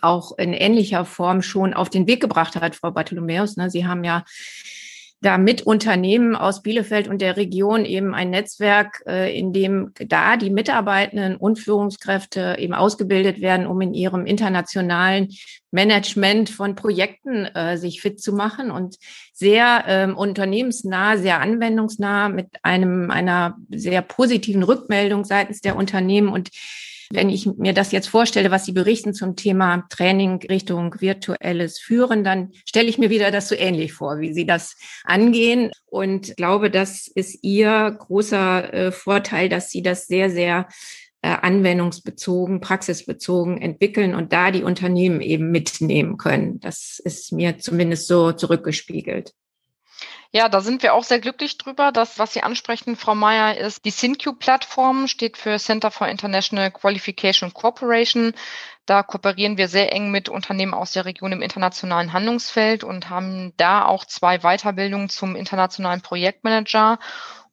auch 0.00 0.38
in 0.38 0.52
ähnlicher 0.52 1.04
Form 1.04 1.42
schon 1.42 1.74
auf 1.74 1.90
den 1.90 2.06
Weg 2.06 2.20
gebracht 2.20 2.56
hat, 2.56 2.76
Frau 2.76 2.92
Bartholomäus. 2.92 3.56
Ne? 3.56 3.68
Sie 3.68 3.86
haben 3.86 4.04
ja 4.04 4.24
da 5.22 5.38
mit 5.38 5.62
Unternehmen 5.62 6.34
aus 6.34 6.62
Bielefeld 6.62 7.06
und 7.06 7.22
der 7.22 7.36
Region 7.36 7.84
eben 7.84 8.12
ein 8.12 8.30
Netzwerk, 8.30 9.02
äh, 9.06 9.36
in 9.38 9.52
dem 9.52 9.92
da 9.94 10.36
die 10.36 10.50
Mitarbeitenden 10.50 11.36
und 11.36 11.60
Führungskräfte 11.60 12.56
eben 12.58 12.74
ausgebildet 12.74 13.40
werden, 13.40 13.66
um 13.66 13.80
in 13.80 13.94
ihrem 13.94 14.26
internationalen 14.26 15.28
Management 15.70 16.50
von 16.50 16.74
Projekten 16.74 17.46
äh, 17.46 17.78
sich 17.78 18.02
fit 18.02 18.20
zu 18.20 18.32
machen 18.32 18.72
und 18.72 18.96
sehr 19.32 19.84
ähm, 19.86 20.16
unternehmensnah, 20.16 21.16
sehr 21.16 21.40
anwendungsnah 21.40 22.28
mit 22.28 22.48
einem 22.62 23.10
einer 23.10 23.56
sehr 23.70 24.02
positiven 24.02 24.64
Rückmeldung 24.64 25.24
seitens 25.24 25.60
der 25.60 25.76
Unternehmen 25.76 26.28
und 26.28 26.50
wenn 27.12 27.28
ich 27.28 27.46
mir 27.46 27.72
das 27.72 27.92
jetzt 27.92 28.08
vorstelle, 28.08 28.50
was 28.50 28.64
Sie 28.64 28.72
berichten 28.72 29.14
zum 29.14 29.36
Thema 29.36 29.84
Training 29.90 30.40
Richtung 30.48 30.94
virtuelles 31.00 31.78
Führen, 31.78 32.24
dann 32.24 32.52
stelle 32.64 32.88
ich 32.88 32.98
mir 32.98 33.10
wieder 33.10 33.30
das 33.30 33.48
so 33.48 33.54
ähnlich 33.54 33.92
vor, 33.92 34.20
wie 34.20 34.32
Sie 34.32 34.46
das 34.46 34.76
angehen 35.04 35.70
und 35.86 36.36
glaube, 36.36 36.70
das 36.70 37.06
ist 37.06 37.38
Ihr 37.42 37.96
großer 37.98 38.74
äh, 38.74 38.92
Vorteil, 38.92 39.48
dass 39.48 39.70
Sie 39.70 39.82
das 39.82 40.06
sehr, 40.06 40.30
sehr 40.30 40.68
äh, 41.20 41.28
anwendungsbezogen, 41.28 42.60
praxisbezogen 42.60 43.60
entwickeln 43.60 44.14
und 44.14 44.32
da 44.32 44.50
die 44.50 44.64
Unternehmen 44.64 45.20
eben 45.20 45.50
mitnehmen 45.50 46.16
können. 46.16 46.60
Das 46.60 47.00
ist 47.04 47.32
mir 47.32 47.58
zumindest 47.58 48.06
so 48.06 48.32
zurückgespiegelt. 48.32 49.32
Ja, 50.34 50.48
da 50.48 50.62
sind 50.62 50.82
wir 50.82 50.94
auch 50.94 51.04
sehr 51.04 51.20
glücklich 51.20 51.58
drüber. 51.58 51.92
Das, 51.92 52.18
was 52.18 52.32
Sie 52.32 52.42
ansprechen, 52.42 52.96
Frau 52.96 53.14
Mayer, 53.14 53.58
ist 53.58 53.84
die 53.84 53.90
SynQ-Plattform, 53.90 55.06
steht 55.06 55.36
für 55.36 55.58
Center 55.58 55.90
for 55.90 56.08
International 56.08 56.70
Qualification 56.70 57.52
Cooperation. 57.52 58.32
Da 58.86 59.02
kooperieren 59.02 59.58
wir 59.58 59.68
sehr 59.68 59.92
eng 59.92 60.10
mit 60.10 60.30
Unternehmen 60.30 60.72
aus 60.72 60.92
der 60.92 61.04
Region 61.04 61.32
im 61.32 61.42
internationalen 61.42 62.14
Handlungsfeld 62.14 62.82
und 62.82 63.10
haben 63.10 63.52
da 63.58 63.84
auch 63.84 64.06
zwei 64.06 64.38
Weiterbildungen 64.38 65.10
zum 65.10 65.36
internationalen 65.36 66.00
Projektmanager 66.00 66.98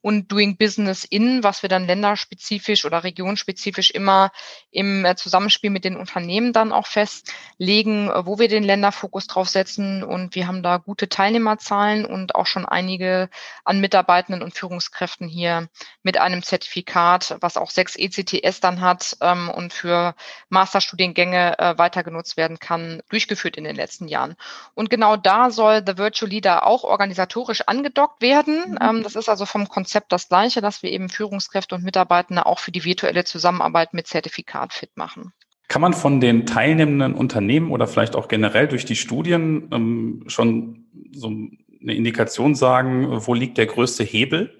und 0.01 0.31
Doing 0.31 0.57
Business 0.57 1.03
in, 1.03 1.43
was 1.43 1.61
wir 1.61 1.69
dann 1.69 1.85
länderspezifisch 1.85 2.85
oder 2.85 3.03
regionspezifisch 3.03 3.91
immer 3.91 4.31
im 4.71 5.03
äh, 5.03 5.15
Zusammenspiel 5.15 5.69
mit 5.69 5.83
den 5.83 5.97
Unternehmen 5.97 6.53
dann 6.53 6.71
auch 6.71 6.87
festlegen, 6.87 8.09
äh, 8.09 8.25
wo 8.25 8.39
wir 8.39 8.47
den 8.47 8.63
Länderfokus 8.63 9.27
drauf 9.27 9.49
setzen. 9.49 10.03
Und 10.03 10.35
wir 10.35 10.47
haben 10.47 10.63
da 10.63 10.77
gute 10.77 11.09
Teilnehmerzahlen 11.09 12.05
und 12.05 12.35
auch 12.35 12.47
schon 12.47 12.65
einige 12.65 13.29
an 13.65 13.81
Mitarbeitenden 13.81 14.41
und 14.41 14.53
Führungskräften 14.53 15.27
hier 15.27 15.67
mit 16.01 16.17
einem 16.17 16.43
Zertifikat, 16.43 17.37
was 17.41 17.57
auch 17.57 17.69
sechs 17.69 17.95
ECTS 17.97 18.61
dann 18.61 18.79
hat 18.79 19.17
ähm, 19.19 19.49
und 19.49 19.73
für 19.73 20.15
Masterstudiengänge 20.47 21.59
äh, 21.59 21.77
weiter 21.77 22.03
genutzt 22.03 22.37
werden 22.37 22.59
kann, 22.59 23.01
durchgeführt 23.09 23.57
in 23.57 23.65
den 23.65 23.75
letzten 23.75 24.07
Jahren. 24.07 24.35
Und 24.75 24.89
genau 24.89 25.17
da 25.17 25.51
soll 25.51 25.83
The 25.85 25.97
Virtual 25.97 26.29
Leader 26.29 26.65
auch 26.65 26.83
organisatorisch 26.83 27.61
angedockt 27.67 28.21
werden. 28.21 28.71
Mhm. 28.71 28.77
Ähm, 28.81 29.03
das 29.03 29.15
ist 29.15 29.27
also 29.27 29.45
vom 29.45 29.67
Konzept 29.67 29.88
das 30.09 30.29
gleiche, 30.29 30.61
dass 30.61 30.83
wir 30.83 30.91
eben 30.91 31.09
Führungskräfte 31.09 31.75
und 31.75 31.83
Mitarbeitende 31.83 32.45
auch 32.45 32.59
für 32.59 32.71
die 32.71 32.83
virtuelle 32.83 33.23
Zusammenarbeit 33.23 33.93
mit 33.93 34.07
Zertifikat 34.07 34.73
fit 34.73 34.95
machen. 34.95 35.33
Kann 35.67 35.81
man 35.81 35.93
von 35.93 36.19
den 36.19 36.45
teilnehmenden 36.45 37.13
Unternehmen 37.13 37.71
oder 37.71 37.87
vielleicht 37.87 38.15
auch 38.15 38.27
generell 38.27 38.67
durch 38.67 38.85
die 38.85 38.95
Studien 38.95 39.69
ähm, 39.71 40.23
schon 40.27 40.87
so 41.11 41.27
eine 41.27 41.93
Indikation 41.93 42.55
sagen, 42.55 43.07
wo 43.25 43.33
liegt 43.33 43.57
der 43.57 43.67
größte 43.67 44.03
Hebel? 44.03 44.59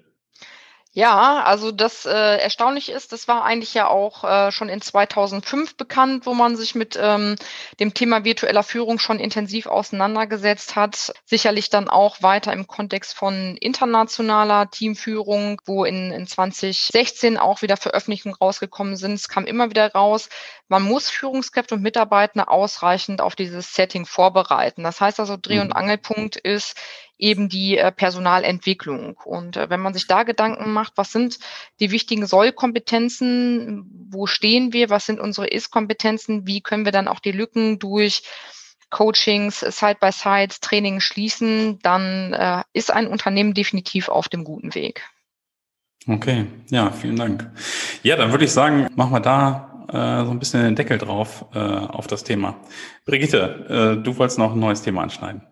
Ja, 0.92 1.44
also 1.44 1.70
das 1.70 2.04
äh, 2.04 2.38
erstaunlich 2.38 2.88
ist, 2.88 3.12
das 3.12 3.28
war 3.28 3.44
eigentlich 3.44 3.74
ja 3.74 3.86
auch 3.86 4.24
äh, 4.24 4.50
schon 4.50 4.68
in 4.68 4.80
2005 4.80 5.76
bekannt, 5.76 6.26
wo 6.26 6.34
man 6.34 6.56
sich 6.56 6.74
mit 6.74 6.98
ähm, 7.00 7.36
dem 7.78 7.94
Thema 7.94 8.24
virtueller 8.24 8.64
Führung 8.64 8.98
schon 8.98 9.20
intensiv 9.20 9.66
auseinandergesetzt 9.66 10.74
hat. 10.74 11.12
Sicherlich 11.26 11.70
dann 11.70 11.88
auch 11.88 12.22
weiter 12.22 12.52
im 12.52 12.66
Kontext 12.66 13.14
von 13.14 13.56
internationaler 13.56 14.68
Teamführung, 14.68 15.60
wo 15.64 15.84
in, 15.84 16.10
in 16.10 16.26
2016 16.26 17.38
auch 17.38 17.62
wieder 17.62 17.76
Veröffentlichungen 17.76 18.34
rausgekommen 18.34 18.96
sind. 18.96 19.12
Es 19.12 19.28
kam 19.28 19.46
immer 19.46 19.70
wieder 19.70 19.92
raus, 19.92 20.28
man 20.66 20.82
muss 20.82 21.08
Führungskräfte 21.08 21.76
und 21.76 21.82
Mitarbeiter 21.82 22.50
ausreichend 22.50 23.20
auf 23.20 23.36
dieses 23.36 23.74
Setting 23.74 24.06
vorbereiten. 24.06 24.82
Das 24.82 25.00
heißt 25.00 25.20
also, 25.20 25.36
Dreh- 25.36 25.60
und 25.60 25.68
mhm. 25.68 25.76
Angelpunkt 25.76 26.34
ist, 26.34 26.76
eben 27.20 27.48
die 27.48 27.78
äh, 27.78 27.92
Personalentwicklung. 27.92 29.16
Und 29.24 29.56
äh, 29.56 29.70
wenn 29.70 29.80
man 29.80 29.94
sich 29.94 30.06
da 30.06 30.22
Gedanken 30.22 30.72
macht, 30.72 30.94
was 30.96 31.12
sind 31.12 31.38
die 31.78 31.90
wichtigen 31.90 32.26
Soll-Kompetenzen, 32.26 34.08
wo 34.10 34.26
stehen 34.26 34.72
wir, 34.72 34.90
was 34.90 35.06
sind 35.06 35.20
unsere 35.20 35.46
Ist-Kompetenzen, 35.46 36.46
wie 36.46 36.60
können 36.60 36.84
wir 36.84 36.92
dann 36.92 37.08
auch 37.08 37.20
die 37.20 37.32
Lücken 37.32 37.78
durch 37.78 38.22
Coachings, 38.90 39.60
Side-by-Side, 39.60 40.56
Training 40.60 41.00
schließen, 41.00 41.78
dann 41.82 42.32
äh, 42.32 42.62
ist 42.72 42.92
ein 42.92 43.06
Unternehmen 43.06 43.54
definitiv 43.54 44.08
auf 44.08 44.28
dem 44.28 44.42
guten 44.42 44.74
Weg. 44.74 45.08
Okay, 46.08 46.46
ja, 46.70 46.90
vielen 46.90 47.16
Dank. 47.16 47.50
Ja, 48.02 48.16
dann 48.16 48.32
würde 48.32 48.44
ich 48.44 48.52
sagen, 48.52 48.88
machen 48.96 49.12
wir 49.12 49.20
da 49.20 49.86
äh, 49.88 50.24
so 50.24 50.30
ein 50.30 50.38
bisschen 50.38 50.62
den 50.62 50.76
Deckel 50.76 50.98
drauf 50.98 51.44
äh, 51.54 51.58
auf 51.58 52.06
das 52.06 52.24
Thema. 52.24 52.56
Brigitte, 53.04 53.96
äh, 53.98 54.02
du 54.02 54.16
wolltest 54.16 54.38
noch 54.38 54.52
ein 54.52 54.58
neues 54.58 54.82
Thema 54.82 55.02
anschneiden. 55.02 55.42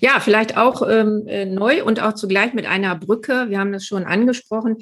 Ja, 0.00 0.20
vielleicht 0.20 0.56
auch 0.56 0.86
ähm, 0.88 1.26
äh, 1.26 1.44
neu 1.44 1.84
und 1.84 2.02
auch 2.02 2.14
zugleich 2.14 2.54
mit 2.54 2.66
einer 2.66 2.96
Brücke. 2.96 3.46
Wir 3.48 3.58
haben 3.58 3.72
das 3.72 3.86
schon 3.86 4.04
angesprochen. 4.04 4.78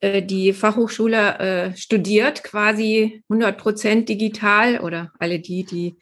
Äh, 0.00 0.22
die 0.22 0.52
Fachhochschule 0.52 1.38
äh, 1.38 1.76
studiert 1.76 2.44
quasi 2.44 3.22
100 3.28 3.58
Prozent 3.58 4.08
digital 4.08 4.80
oder 4.80 5.12
alle 5.18 5.40
die, 5.40 5.64
die 5.64 5.96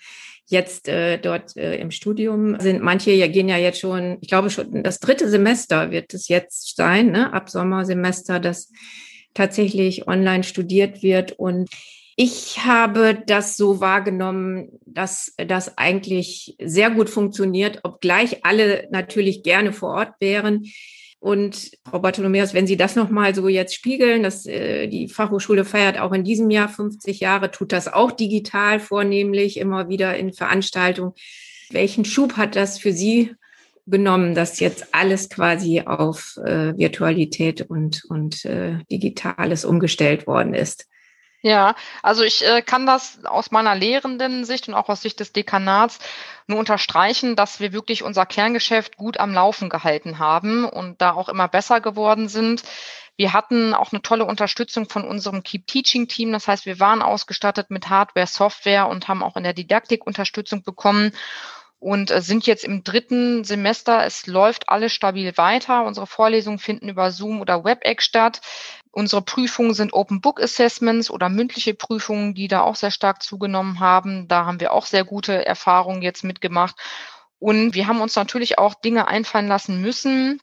jetzt 0.50 0.88
dort 0.88 1.58
im 1.58 1.90
Studium 1.90 2.58
sind. 2.58 2.80
Manche 2.82 3.28
gehen 3.28 3.50
ja 3.50 3.58
jetzt 3.58 3.80
schon, 3.80 4.16
ich 4.22 4.28
glaube 4.28 4.48
schon 4.48 4.82
das 4.82 4.98
dritte 4.98 5.28
Semester 5.28 5.90
wird 5.90 6.14
es 6.14 6.28
jetzt 6.28 6.74
sein, 6.74 7.10
ne? 7.10 7.34
ab 7.34 7.50
Sommersemester, 7.50 8.40
das 8.40 8.72
tatsächlich 9.34 10.08
online 10.08 10.44
studiert 10.44 11.02
wird 11.02 11.32
und 11.32 11.68
ich 12.20 12.64
habe 12.64 13.22
das 13.28 13.56
so 13.56 13.80
wahrgenommen, 13.80 14.80
dass 14.84 15.34
das 15.36 15.78
eigentlich 15.78 16.56
sehr 16.60 16.90
gut 16.90 17.08
funktioniert, 17.08 17.78
obgleich 17.84 18.44
alle 18.44 18.88
natürlich 18.90 19.44
gerne 19.44 19.72
vor 19.72 19.90
Ort 19.90 20.14
wären. 20.18 20.64
Und 21.20 21.70
Frau 21.88 22.00
Bartholomäus, 22.00 22.54
wenn 22.54 22.66
Sie 22.66 22.76
das 22.76 22.96
nochmal 22.96 23.36
so 23.36 23.46
jetzt 23.46 23.72
spiegeln, 23.72 24.24
dass 24.24 24.46
äh, 24.46 24.88
die 24.88 25.06
Fachhochschule 25.06 25.64
feiert 25.64 26.00
auch 26.00 26.12
in 26.12 26.24
diesem 26.24 26.50
Jahr 26.50 26.68
50 26.68 27.20
Jahre, 27.20 27.52
tut 27.52 27.70
das 27.70 27.86
auch 27.86 28.10
digital 28.10 28.80
vornehmlich, 28.80 29.56
immer 29.56 29.88
wieder 29.88 30.16
in 30.16 30.32
Veranstaltungen. 30.32 31.12
Welchen 31.70 32.04
Schub 32.04 32.36
hat 32.36 32.56
das 32.56 32.80
für 32.80 32.92
Sie 32.92 33.32
genommen, 33.86 34.34
dass 34.34 34.58
jetzt 34.58 34.92
alles 34.92 35.28
quasi 35.28 35.82
auf 35.82 36.36
äh, 36.44 36.76
Virtualität 36.76 37.62
und, 37.62 38.02
und 38.08 38.44
äh, 38.44 38.78
Digitales 38.90 39.64
umgestellt 39.64 40.26
worden 40.26 40.54
ist? 40.54 40.88
Ja, 41.40 41.76
also 42.02 42.24
ich 42.24 42.44
äh, 42.44 42.62
kann 42.62 42.84
das 42.84 43.24
aus 43.24 43.52
meiner 43.52 43.76
lehrenden 43.76 44.44
Sicht 44.44 44.66
und 44.66 44.74
auch 44.74 44.88
aus 44.88 45.02
Sicht 45.02 45.20
des 45.20 45.32
Dekanats 45.32 46.00
nur 46.48 46.58
unterstreichen, 46.58 47.36
dass 47.36 47.60
wir 47.60 47.72
wirklich 47.72 48.02
unser 48.02 48.26
Kerngeschäft 48.26 48.96
gut 48.96 49.20
am 49.20 49.32
Laufen 49.32 49.68
gehalten 49.68 50.18
haben 50.18 50.64
und 50.64 51.00
da 51.00 51.12
auch 51.12 51.28
immer 51.28 51.46
besser 51.46 51.80
geworden 51.80 52.28
sind. 52.28 52.64
Wir 53.16 53.32
hatten 53.32 53.72
auch 53.72 53.92
eine 53.92 54.02
tolle 54.02 54.24
Unterstützung 54.24 54.88
von 54.88 55.04
unserem 55.04 55.44
Keep 55.44 55.66
Teaching 55.68 56.08
Team. 56.08 56.32
Das 56.32 56.48
heißt, 56.48 56.66
wir 56.66 56.80
waren 56.80 57.02
ausgestattet 57.02 57.70
mit 57.70 57.88
Hardware, 57.88 58.26
Software 58.26 58.88
und 58.88 59.06
haben 59.06 59.22
auch 59.22 59.36
in 59.36 59.44
der 59.44 59.54
Didaktik 59.54 60.06
Unterstützung 60.06 60.62
bekommen 60.64 61.12
und 61.80 62.10
äh, 62.10 62.20
sind 62.20 62.46
jetzt 62.46 62.64
im 62.64 62.84
dritten 62.84 63.44
Semester. 63.44 64.04
Es 64.04 64.26
läuft 64.26 64.68
alles 64.68 64.92
stabil 64.92 65.36
weiter. 65.36 65.84
Unsere 65.84 66.06
Vorlesungen 66.06 66.58
finden 66.58 66.88
über 66.88 67.10
Zoom 67.10 67.40
oder 67.40 67.64
WebEx 67.64 68.04
statt. 68.04 68.40
Unsere 68.90 69.22
Prüfungen 69.22 69.74
sind 69.74 69.92
Open 69.92 70.20
Book 70.20 70.40
Assessments 70.40 71.10
oder 71.10 71.28
mündliche 71.28 71.74
Prüfungen, 71.74 72.34
die 72.34 72.48
da 72.48 72.62
auch 72.62 72.76
sehr 72.76 72.90
stark 72.90 73.22
zugenommen 73.22 73.80
haben. 73.80 74.28
Da 74.28 74.46
haben 74.46 74.60
wir 74.60 74.72
auch 74.72 74.86
sehr 74.86 75.04
gute 75.04 75.44
Erfahrungen 75.46 76.02
jetzt 76.02 76.24
mitgemacht. 76.24 76.76
Und 77.38 77.74
wir 77.74 77.86
haben 77.86 78.00
uns 78.00 78.16
natürlich 78.16 78.58
auch 78.58 78.74
Dinge 78.74 79.06
einfallen 79.08 79.46
lassen 79.46 79.80
müssen, 79.80 80.40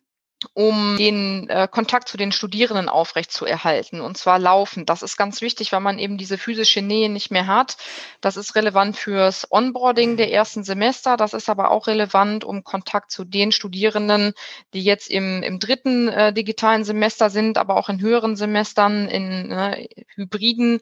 um 0.54 0.98
den 0.98 1.50
äh, 1.50 1.68
Kontakt 1.70 2.08
zu 2.08 2.18
den 2.18 2.32
Studierenden 2.32 2.90
aufrecht 2.90 3.32
zu 3.32 3.46
erhalten 3.46 4.02
und 4.02 4.18
zwar 4.18 4.40
laufend. 4.40 4.90
Das 4.90 5.02
ist 5.02 5.18
ganz 5.18 5.42
wichtig, 5.42 5.72
weil 5.72 5.80
man 5.80 6.00
eben 6.00 6.18
diese 6.18 6.38
physische 6.38 6.82
Nähe 6.82 7.10
nicht 7.10 7.32
mehr 7.32 7.48
hat. 7.48 7.78
Das 8.22 8.38
ist 8.38 8.56
relevant 8.56 8.96
fürs 8.96 9.48
Onboarding 9.52 10.18
der 10.18 10.32
ersten 10.32 10.64
Semester. 10.64 11.18
Das 11.18 11.34
ist 11.34 11.50
aber 11.50 11.72
auch 11.72 11.88
relevant, 11.88 12.44
um 12.44 12.64
Kontakt 12.64 13.12
zu 13.12 13.24
den 13.24 13.52
Studierenden, 13.52 14.34
die 14.74 14.84
jetzt 14.84 15.10
im, 15.10 15.42
im 15.44 15.60
dritten 15.60 16.08
äh, 16.10 16.34
digitalen 16.34 16.84
Semester 16.84 17.30
sind, 17.30 17.58
aber 17.58 17.78
auch 17.78 17.90
in 17.90 18.00
höheren 18.00 18.36
Semestern 18.36 19.08
in 19.08 19.52
äh, 19.52 19.88
hybriden 20.16 20.80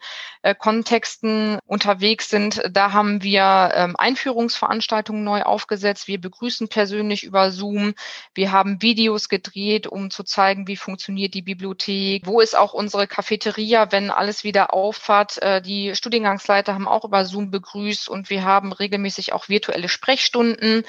Kontexten 0.59 1.57
unterwegs 1.65 2.29
sind. 2.29 2.61
Da 2.69 2.91
haben 2.91 3.23
wir 3.23 3.71
ähm, 3.75 3.95
Einführungsveranstaltungen 3.97 5.23
neu 5.23 5.43
aufgesetzt. 5.43 6.09
Wir 6.09 6.19
begrüßen 6.19 6.67
persönlich 6.67 7.23
über 7.23 7.51
Zoom. 7.51 7.93
Wir 8.33 8.51
haben 8.51 8.81
Videos 8.81 9.29
gedreht 9.29 9.52
gedreht, 9.53 9.87
um 9.87 10.09
zu 10.09 10.23
zeigen, 10.23 10.67
wie 10.67 10.75
funktioniert 10.75 11.33
die 11.33 11.41
Bibliothek, 11.41 12.25
wo 12.25 12.41
ist 12.41 12.57
auch 12.57 12.73
unsere 12.73 13.07
Cafeteria, 13.07 13.91
wenn 13.91 14.09
alles 14.09 14.43
wieder 14.43 14.73
auffahrt. 14.73 15.41
Äh, 15.41 15.61
die 15.61 15.95
Studiengangsleiter 15.95 16.73
haben 16.73 16.87
auch 16.87 17.05
über 17.05 17.25
Zoom 17.25 17.51
begrüßt 17.51 18.09
und 18.09 18.29
wir 18.29 18.43
haben 18.43 18.73
regelmäßig 18.73 19.33
auch 19.33 19.49
virtuelle 19.49 19.89
Sprechstunden 19.89 20.83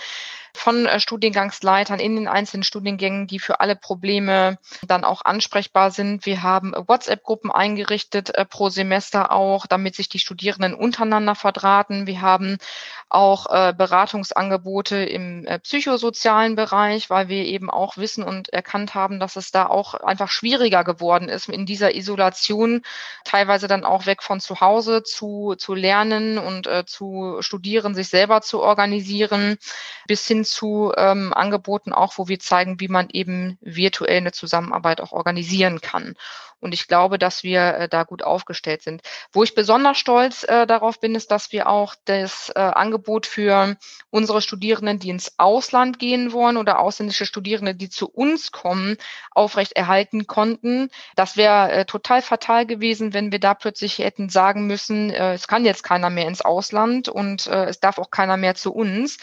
von 0.56 0.86
äh, 0.86 1.00
Studiengangsleitern 1.00 1.98
in 1.98 2.14
den 2.14 2.28
einzelnen 2.28 2.62
Studiengängen, 2.62 3.26
die 3.26 3.40
für 3.40 3.60
alle 3.60 3.76
Probleme 3.76 4.58
dann 4.86 5.04
auch 5.04 5.24
ansprechbar 5.24 5.90
sind. 5.90 6.24
Wir 6.26 6.42
haben 6.42 6.72
äh, 6.72 6.88
WhatsApp-Gruppen 6.88 7.50
eingerichtet 7.50 8.34
äh, 8.34 8.44
pro 8.44 8.68
Semester 8.68 9.32
auch, 9.32 9.66
damit 9.66 9.96
sich 9.96 10.08
die 10.08 10.20
Studierenden 10.20 10.74
untereinander 10.74 11.34
verdrahten. 11.34 12.06
Wir 12.06 12.20
haben 12.20 12.58
auch 13.08 13.46
Beratungsangebote 13.46 14.96
im 14.96 15.46
psychosozialen 15.62 16.56
Bereich, 16.56 17.10
weil 17.10 17.28
wir 17.28 17.44
eben 17.44 17.70
auch 17.70 17.96
wissen 17.96 18.24
und 18.24 18.48
erkannt 18.48 18.94
haben, 18.94 19.20
dass 19.20 19.36
es 19.36 19.52
da 19.52 19.66
auch 19.66 19.94
einfach 19.94 20.30
schwieriger 20.30 20.82
geworden 20.82 21.28
ist, 21.28 21.48
in 21.48 21.64
dieser 21.64 21.94
Isolation 21.94 22.82
teilweise 23.24 23.68
dann 23.68 23.84
auch 23.84 24.06
weg 24.06 24.22
von 24.22 24.40
zu 24.40 24.60
Hause 24.60 25.04
zu, 25.04 25.54
zu 25.56 25.74
lernen 25.74 26.38
und 26.38 26.68
zu 26.86 27.36
studieren, 27.40 27.94
sich 27.94 28.08
selber 28.08 28.40
zu 28.40 28.60
organisieren, 28.60 29.58
bis 30.08 30.26
hin 30.26 30.43
zu 30.44 30.92
ähm, 30.96 31.32
Angeboten 31.34 31.92
auch, 31.92 32.18
wo 32.18 32.28
wir 32.28 32.38
zeigen, 32.38 32.80
wie 32.80 32.88
man 32.88 33.08
eben 33.10 33.58
virtuell 33.60 34.18
eine 34.18 34.32
Zusammenarbeit 34.32 35.00
auch 35.00 35.12
organisieren 35.12 35.80
kann. 35.80 36.14
Und 36.64 36.72
ich 36.72 36.88
glaube, 36.88 37.18
dass 37.18 37.42
wir 37.42 37.74
äh, 37.74 37.88
da 37.90 38.04
gut 38.04 38.22
aufgestellt 38.22 38.80
sind. 38.80 39.02
Wo 39.32 39.42
ich 39.42 39.54
besonders 39.54 39.98
stolz 39.98 40.44
äh, 40.44 40.66
darauf 40.66 40.98
bin, 40.98 41.14
ist, 41.14 41.30
dass 41.30 41.52
wir 41.52 41.68
auch 41.68 41.94
das 42.06 42.50
äh, 42.56 42.58
Angebot 42.58 43.26
für 43.26 43.76
unsere 44.08 44.40
Studierenden, 44.40 44.98
die 44.98 45.10
ins 45.10 45.38
Ausland 45.38 45.98
gehen 45.98 46.32
wollen 46.32 46.56
oder 46.56 46.78
ausländische 46.78 47.26
Studierende, 47.26 47.74
die 47.74 47.90
zu 47.90 48.08
uns 48.08 48.50
kommen, 48.50 48.96
aufrecht 49.32 49.72
erhalten 49.72 50.26
konnten. 50.26 50.88
Das 51.16 51.36
wäre 51.36 51.70
äh, 51.70 51.84
total 51.84 52.22
fatal 52.22 52.64
gewesen, 52.64 53.12
wenn 53.12 53.30
wir 53.30 53.40
da 53.40 53.52
plötzlich 53.52 53.98
hätten 53.98 54.30
sagen 54.30 54.66
müssen, 54.66 55.10
äh, 55.10 55.34
es 55.34 55.46
kann 55.46 55.66
jetzt 55.66 55.82
keiner 55.82 56.08
mehr 56.08 56.28
ins 56.28 56.40
Ausland 56.40 57.10
und 57.10 57.46
äh, 57.46 57.66
es 57.66 57.78
darf 57.78 57.98
auch 57.98 58.10
keiner 58.10 58.38
mehr 58.38 58.54
zu 58.54 58.72
uns 58.72 59.18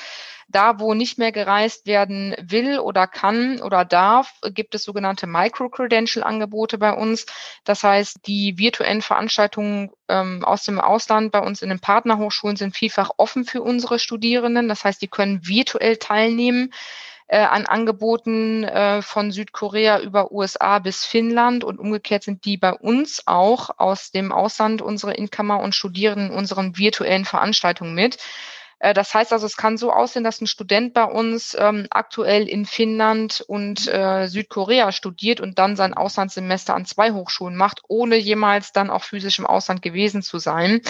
Da, 0.51 0.79
wo 0.79 0.93
nicht 0.93 1.17
mehr 1.17 1.31
gereist 1.31 1.85
werden 1.85 2.35
will 2.41 2.79
oder 2.79 3.07
kann 3.07 3.61
oder 3.61 3.85
darf, 3.85 4.33
gibt 4.53 4.75
es 4.75 4.83
sogenannte 4.83 5.27
Micro-Credential-Angebote 5.27 6.77
bei 6.77 6.93
uns. 6.93 7.25
Das 7.63 7.83
heißt, 7.83 8.27
die 8.27 8.57
virtuellen 8.57 9.01
Veranstaltungen 9.01 9.91
ähm, 10.07 10.43
aus 10.43 10.63
dem 10.63 10.79
Ausland 10.79 11.31
bei 11.31 11.39
uns 11.39 11.61
in 11.61 11.69
den 11.69 11.79
Partnerhochschulen 11.79 12.57
sind 12.57 12.75
vielfach 12.75 13.11
offen 13.17 13.45
für 13.45 13.61
unsere 13.61 13.99
Studierenden. 13.99 14.67
Das 14.67 14.83
heißt, 14.83 15.01
die 15.01 15.07
können 15.07 15.47
virtuell 15.47 15.97
teilnehmen 15.97 16.71
äh, 17.31 17.37
an 17.37 17.65
Angeboten 17.65 18.65
äh, 18.65 19.01
von 19.01 19.31
Südkorea 19.31 20.01
über 20.01 20.33
USA 20.33 20.79
bis 20.79 21.05
Finnland 21.05 21.63
und 21.63 21.79
umgekehrt 21.79 22.23
sind 22.23 22.43
die 22.43 22.57
bei 22.57 22.73
uns 22.73 23.23
auch 23.25 23.69
aus 23.77 24.11
dem 24.11 24.33
Ausland 24.33 24.81
unsere 24.81 25.13
Inkammer 25.13 25.61
und 25.61 25.73
studieren 25.73 26.27
in 26.27 26.31
unseren 26.31 26.77
virtuellen 26.77 27.23
Veranstaltungen 27.23 27.95
mit. 27.95 28.17
Äh, 28.81 28.93
das 28.93 29.13
heißt 29.13 29.31
also, 29.31 29.45
es 29.45 29.57
kann 29.57 29.77
so 29.77 29.93
aussehen, 29.93 30.23
dass 30.23 30.41
ein 30.41 30.47
Student 30.47 30.93
bei 30.93 31.03
uns 31.03 31.55
ähm, 31.57 31.87
aktuell 31.91 32.49
in 32.49 32.65
Finnland 32.65 33.41
und 33.47 33.87
äh, 33.87 34.27
Südkorea 34.27 34.91
studiert 34.91 35.39
und 35.39 35.59
dann 35.59 35.75
sein 35.75 35.93
Auslandssemester 35.93 36.73
an 36.73 36.85
zwei 36.85 37.11
Hochschulen 37.11 37.55
macht, 37.55 37.81
ohne 37.87 38.15
jemals 38.15 38.71
dann 38.71 38.89
auch 38.89 39.03
physisch 39.03 39.37
im 39.37 39.45
Ausland 39.45 39.83
gewesen 39.83 40.23
zu 40.23 40.39
sein. 40.39 40.81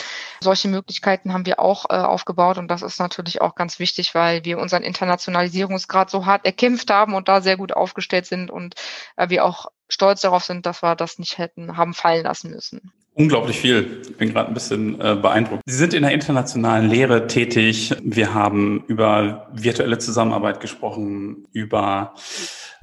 Solche 0.42 0.70
Möglichkeiten 0.70 1.34
haben 1.34 1.46
wir 1.46 1.60
auch 1.60 1.86
äh, 1.90 1.96
aufgebaut 1.96 2.58
und 2.58 2.70
das 2.70 2.82
ist 2.82 3.00
natürlich 3.00 3.42
auch 3.42 3.56
ganz 3.56 3.78
wichtig, 3.78 4.16
weil 4.16 4.46
wir 4.46 4.58
unseren 4.58 4.84
Internationalisierungsgrad 4.84 6.10
so 6.10 6.26
hart 6.26 6.46
erkämpft 6.46 6.90
haben 6.90 7.14
und 7.14 7.28
da 7.28 7.42
sehr 7.42 7.58
gut 7.58 7.74
aufgestellt 7.74 8.26
sind 8.26 8.50
und 8.50 8.76
äh, 9.18 9.30
wir 9.30 9.44
auch 9.44 9.68
stolz 9.90 10.22
darauf 10.22 10.46
sind, 10.46 10.66
dass 10.66 10.82
wir 10.82 10.96
das 10.96 11.20
nicht 11.20 11.38
hätten 11.38 11.76
haben 11.76 11.94
fallen 11.94 12.24
lassen 12.24 12.52
müssen. 12.52 12.94
Unglaublich 13.14 13.60
viel. 13.60 14.02
Ich 14.04 14.16
bin 14.16 14.32
gerade 14.32 14.48
ein 14.48 14.54
bisschen 14.54 15.00
äh, 15.02 15.16
beeindruckt. 15.16 15.62
Sie 15.66 15.76
sind 15.76 15.94
in 15.94 16.04
der 16.04 16.12
internationalen 16.12 16.90
Lehre 16.90 17.28
tätig. 17.28 17.94
Wir 18.02 18.34
haben 18.34 18.86
über 18.88 19.48
virtuelle 19.52 19.98
Zusammenarbeit 19.98 20.62
gesprochen, 20.62 21.46
über 21.52 22.14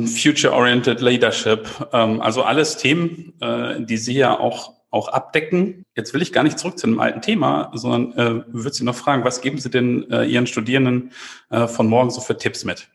Future-Oriented 0.01 1.01
Leadership. 1.01 1.67
Ähm, 1.93 2.21
also 2.21 2.43
alles 2.43 2.77
Themen, 2.77 3.33
äh, 3.41 3.81
die 3.81 3.97
Sie 3.97 4.14
ja 4.14 4.38
auch 4.38 4.79
auch 4.91 5.09
abdecken. 5.09 5.85
Jetzt 5.95 6.14
will 6.14 6.23
ich 6.23 6.33
gar 6.33 6.45
nicht 6.45 6.59
zurück 6.59 6.79
zu 6.79 6.87
einem 6.87 7.01
alten 7.01 7.21
Thema, 7.21 7.71
sondern 7.75 8.12
äh, 8.12 8.45
würde 8.49 8.75
Sie 8.75 8.85
noch 8.85 8.95
fragen, 8.95 9.25
was 9.25 9.41
geben 9.41 9.59
Sie 9.59 9.71
denn 9.71 10.11
äh, 10.11 10.25
Ihren 10.25 10.47
Studierenden 10.47 11.12
äh, 11.51 11.67
von 11.67 11.88
morgen 11.88 12.11
so 12.11 12.21
für 12.21 12.37
Tipps 12.37 12.64
mit? 12.64 12.88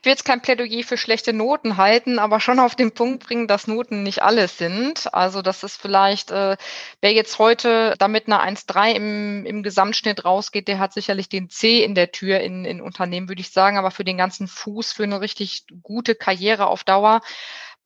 Ich 0.00 0.04
will 0.04 0.12
jetzt 0.12 0.24
kein 0.24 0.40
Plädoyer 0.40 0.84
für 0.84 0.96
schlechte 0.96 1.32
Noten 1.32 1.76
halten, 1.76 2.20
aber 2.20 2.38
schon 2.38 2.60
auf 2.60 2.76
den 2.76 2.92
Punkt 2.92 3.26
bringen, 3.26 3.48
dass 3.48 3.66
Noten 3.66 4.04
nicht 4.04 4.22
alles 4.22 4.56
sind. 4.56 5.12
Also 5.12 5.42
das 5.42 5.64
ist 5.64 5.74
vielleicht, 5.80 6.30
äh, 6.30 6.56
wer 7.00 7.12
jetzt 7.12 7.40
heute 7.40 7.94
damit 7.98 8.28
eine 8.28 8.40
1,3 8.40 8.92
im, 8.92 9.44
im 9.44 9.64
Gesamtschnitt 9.64 10.24
rausgeht, 10.24 10.68
der 10.68 10.78
hat 10.78 10.92
sicherlich 10.92 11.28
den 11.28 11.50
C 11.50 11.82
in 11.82 11.96
der 11.96 12.12
Tür 12.12 12.38
in, 12.38 12.64
in 12.64 12.80
Unternehmen, 12.80 13.28
würde 13.28 13.40
ich 13.40 13.50
sagen. 13.50 13.76
Aber 13.76 13.90
für 13.90 14.04
den 14.04 14.16
ganzen 14.16 14.46
Fuß, 14.46 14.92
für 14.92 15.02
eine 15.02 15.20
richtig 15.20 15.64
gute 15.82 16.14
Karriere 16.14 16.68
auf 16.68 16.84
Dauer, 16.84 17.20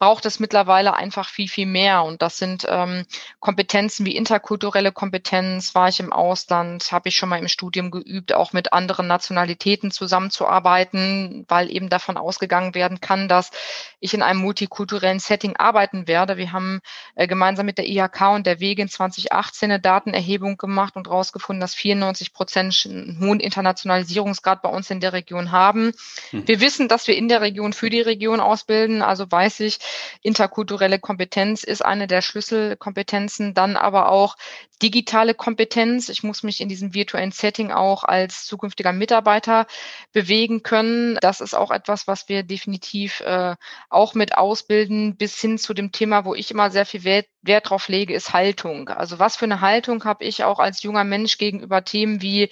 braucht 0.03 0.27
es 0.27 0.41
mittlerweile 0.41 0.95
einfach 0.95 1.29
viel, 1.29 1.47
viel 1.47 1.67
mehr. 1.67 2.03
Und 2.03 2.23
das 2.23 2.37
sind 2.37 2.67
ähm, 2.69 3.07
Kompetenzen 3.38 4.05
wie 4.05 4.17
interkulturelle 4.17 4.91
Kompetenz, 4.91 5.77
war 5.77 5.87
ich 5.87 6.01
im 6.01 6.12
Ausland, 6.12 6.91
habe 6.91 7.09
ich 7.09 7.15
schon 7.15 7.29
mal 7.29 7.38
im 7.38 7.47
Studium 7.47 7.93
geübt, 7.93 8.33
auch 8.33 8.53
mit 8.53 8.73
anderen 8.73 9.07
Nationalitäten 9.07 9.93
zusammenzuarbeiten, 9.93 11.45
weil 11.47 11.71
eben 11.71 11.88
davon 11.88 12.17
ausgegangen 12.17 12.75
werden 12.75 13.01
kann, 13.01 13.29
dass 13.29 13.53
ich 14.01 14.12
in 14.12 14.23
einem 14.23 14.41
multikulturellen 14.41 15.21
Setting 15.21 15.55
arbeiten 15.55 16.09
werde. 16.09 16.37
Wir 16.37 16.51
haben 16.51 16.81
äh, 17.15 17.29
gemeinsam 17.29 17.67
mit 17.67 17.79
der 17.79 17.88
IHK 17.88 18.23
und 18.35 18.45
der 18.45 18.59
Wege 18.59 18.83
in 18.83 18.88
2018 18.88 19.71
eine 19.71 19.81
Datenerhebung 19.81 20.57
gemacht 20.57 20.97
und 20.97 21.07
herausgefunden, 21.07 21.61
dass 21.61 21.77
94 21.77 22.33
Prozent 22.33 22.88
einen 22.91 23.21
hohen 23.21 23.38
Internationalisierungsgrad 23.38 24.62
bei 24.62 24.69
uns 24.69 24.91
in 24.91 24.99
der 24.99 25.12
Region 25.12 25.53
haben. 25.53 25.93
Hm. 26.31 26.49
Wir 26.49 26.61
wissen, 26.61 26.88
dass 26.88 27.07
wir 27.07 27.17
in 27.17 27.29
der 27.29 27.41
Region 27.41 27.73
für 27.73 27.88
die 27.88 28.01
Region 28.01 28.41
ausbilden. 28.41 29.03
Also 29.03 29.31
weiß 29.31 29.61
ich, 29.61 29.79
Interkulturelle 30.22 30.98
Kompetenz 30.98 31.64
ist 31.64 31.85
eine 31.85 32.07
der 32.07 32.22
Schlüsselkompetenzen. 32.22 33.55
Dann 33.55 33.76
aber 33.76 34.11
auch 34.11 34.37
digitale 34.83 35.35
Kompetenz. 35.35 36.09
Ich 36.09 36.22
muss 36.22 36.42
mich 36.42 36.61
in 36.61 36.68
diesem 36.68 36.92
virtuellen 36.92 37.31
Setting 37.31 37.70
auch 37.70 38.02
als 38.05 38.44
zukünftiger 38.46 38.92
Mitarbeiter 38.92 39.66
bewegen 40.12 40.62
können. 40.62 41.16
Das 41.20 41.40
ist 41.40 41.55
auch 41.55 41.70
etwas, 41.70 42.09
was 42.09 42.28
wir 42.28 42.42
definitiv 42.42 43.20
äh, 43.20 43.55
auch 43.88 44.14
mit 44.14 44.37
ausbilden, 44.37 45.16
bis 45.16 45.40
hin 45.40 45.59
zu 45.59 45.72
dem 45.72 45.92
Thema, 45.92 46.24
wo 46.24 46.35
ich 46.35 46.50
immer 46.50 46.70
sehr 46.70 46.85
viel 46.85 47.05
Wert, 47.05 47.26
Wert 47.42 47.70
drauf 47.70 47.88
lege, 47.88 48.14
ist 48.14 48.33
Haltung. 48.33 48.88
Also 48.88 49.18
was 49.18 49.37
für 49.37 49.44
eine 49.44 49.61
Haltung 49.61 50.05
habe 50.05 50.24
ich 50.24 50.44
auch 50.44 50.59
als 50.59 50.83
junger 50.83 51.05
Mensch 51.05 51.38
gegenüber 51.38 51.85
Themen 51.85 52.20
wie 52.20 52.50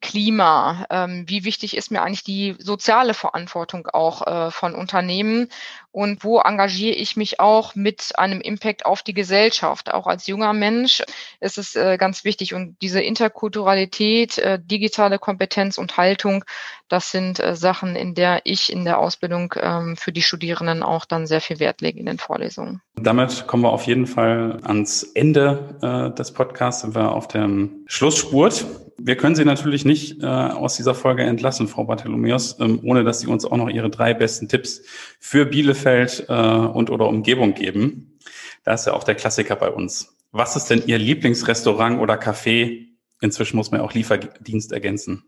Klima? 0.00 0.86
Ähm, 0.90 1.24
wie 1.26 1.44
wichtig 1.44 1.76
ist 1.76 1.90
mir 1.90 2.02
eigentlich 2.02 2.24
die 2.24 2.54
soziale 2.58 3.14
Verantwortung 3.14 3.86
auch 3.88 4.26
äh, 4.26 4.50
von 4.50 4.74
Unternehmen? 4.74 5.48
Und 5.90 6.24
wo 6.24 6.38
engagiere 6.76 6.96
ich 6.96 7.16
mich 7.16 7.40
auch 7.40 7.74
mit 7.74 8.12
einem 8.18 8.40
Impact 8.42 8.84
auf 8.84 9.02
die 9.02 9.14
Gesellschaft? 9.14 9.92
Auch 9.92 10.06
als 10.06 10.26
junger 10.26 10.52
Mensch 10.52 11.02
ist 11.40 11.56
es 11.56 11.74
äh, 11.74 11.96
ganz 11.96 12.24
wichtig. 12.24 12.52
Und 12.52 12.76
diese 12.82 13.00
Interkulturalität, 13.00 14.36
äh, 14.36 14.58
digitale 14.62 15.18
Kompetenz 15.18 15.78
und 15.78 15.96
Haltung, 15.96 16.44
das 16.88 17.10
sind 17.10 17.40
äh, 17.40 17.56
Sachen, 17.56 17.96
in 17.96 18.14
der 18.14 18.42
ich 18.44 18.70
in 18.70 18.84
der 18.84 18.98
Ausbildung 18.98 19.54
ähm, 19.58 19.96
für 19.96 20.12
die 20.12 20.20
Studierenden 20.20 20.82
auch 20.82 21.06
dann 21.06 21.26
sehr 21.26 21.40
viel 21.40 21.60
Wert 21.60 21.80
lege 21.80 21.98
in 21.98 22.06
den 22.06 22.18
Vorlesungen. 22.18 22.82
Damit 22.96 23.46
kommen 23.46 23.62
wir 23.62 23.70
auf 23.70 23.84
jeden 23.84 24.06
Fall 24.06 24.60
ans 24.64 25.02
Ende 25.02 26.12
des 26.18 26.32
Podcasts, 26.32 26.82
sind 26.82 26.94
wir 26.94 27.12
auf 27.12 27.28
dem 27.28 27.84
Schlussspurt. 27.86 28.66
Wir 28.98 29.16
können 29.16 29.34
Sie 29.34 29.44
natürlich 29.44 29.84
nicht 29.84 30.22
äh, 30.22 30.26
aus 30.26 30.76
dieser 30.76 30.94
Folge 30.94 31.22
entlassen, 31.22 31.68
Frau 31.68 31.84
Bartholomäus, 31.84 32.58
ähm, 32.60 32.80
ohne 32.82 33.04
dass 33.04 33.20
Sie 33.20 33.26
uns 33.26 33.44
auch 33.44 33.56
noch 33.56 33.68
Ihre 33.68 33.90
drei 33.90 34.14
besten 34.14 34.48
Tipps 34.48 34.82
für 35.20 35.44
Bielefeld 35.44 36.26
äh, 36.28 36.32
und 36.32 36.90
oder 36.90 37.08
Umgebung 37.08 37.54
geben. 37.54 38.18
Da 38.64 38.74
ist 38.74 38.86
ja 38.86 38.94
auch 38.94 39.04
der 39.04 39.14
Klassiker 39.14 39.54
bei 39.56 39.70
uns. 39.70 40.16
Was 40.32 40.56
ist 40.56 40.70
denn 40.70 40.82
Ihr 40.86 40.98
Lieblingsrestaurant 40.98 42.00
oder 42.00 42.14
Café? 42.14 42.86
Inzwischen 43.20 43.56
muss 43.56 43.70
man 43.70 43.80
auch 43.80 43.92
Lieferdienst 43.92 44.72
ergänzen. 44.72 45.24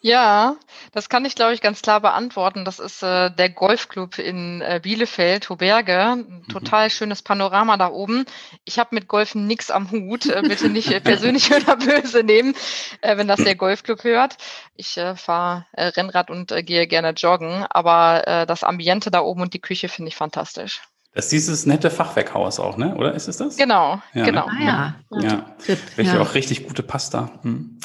Ja, 0.00 0.56
das 0.92 1.08
kann 1.08 1.24
ich, 1.24 1.34
glaube 1.34 1.54
ich, 1.54 1.60
ganz 1.60 1.82
klar 1.82 2.00
beantworten. 2.00 2.64
Das 2.64 2.78
ist 2.78 3.02
äh, 3.02 3.30
der 3.30 3.50
Golfclub 3.50 4.18
in 4.18 4.60
äh, 4.60 4.80
Bielefeld, 4.80 5.50
Hoberge. 5.50 5.98
Ein 5.98 6.18
mhm. 6.18 6.48
total 6.48 6.86
mhm. 6.86 6.90
schönes 6.90 7.22
Panorama 7.22 7.76
da 7.76 7.90
oben. 7.90 8.24
Ich 8.64 8.78
habe 8.78 8.94
mit 8.94 9.08
Golfen 9.08 9.46
nichts 9.46 9.70
am 9.72 9.90
Hut. 9.90 10.26
Äh, 10.26 10.42
bitte 10.42 10.68
nicht 10.68 10.92
äh, 10.92 11.00
persönlich 11.00 11.50
oder 11.54 11.76
böse 11.76 12.22
nehmen, 12.22 12.54
äh, 13.00 13.16
wenn 13.16 13.26
das 13.26 13.42
der 13.42 13.56
Golfclub 13.56 14.04
hört. 14.04 14.36
Ich 14.76 14.96
äh, 14.96 15.16
fahre 15.16 15.66
äh, 15.72 15.86
Rennrad 15.86 16.30
und 16.30 16.52
äh, 16.52 16.62
gehe 16.62 16.86
gerne 16.86 17.10
joggen. 17.10 17.66
Aber 17.68 18.26
äh, 18.28 18.46
das 18.46 18.62
Ambiente 18.62 19.10
da 19.10 19.20
oben 19.20 19.42
und 19.42 19.52
die 19.52 19.60
Küche 19.60 19.88
finde 19.88 20.10
ich 20.10 20.16
fantastisch. 20.16 20.82
Das 21.12 21.24
ist 21.24 21.32
dieses 21.32 21.66
nette 21.66 21.90
Fachwerkhaus 21.90 22.60
auch, 22.60 22.76
ne? 22.76 22.94
Oder 22.94 23.14
ist 23.14 23.26
es 23.26 23.38
das? 23.38 23.56
Genau, 23.56 24.00
ja, 24.14 24.24
genau. 24.24 24.46
Ne? 24.46 24.52
Ah, 24.60 24.94
ja. 25.10 25.20
ja. 25.20 25.28
ja. 25.66 25.76
Welche 25.96 26.14
ja. 26.14 26.20
auch 26.20 26.34
richtig 26.34 26.68
gute 26.68 26.84
Pasta. 26.84 27.32
Hm. 27.42 27.80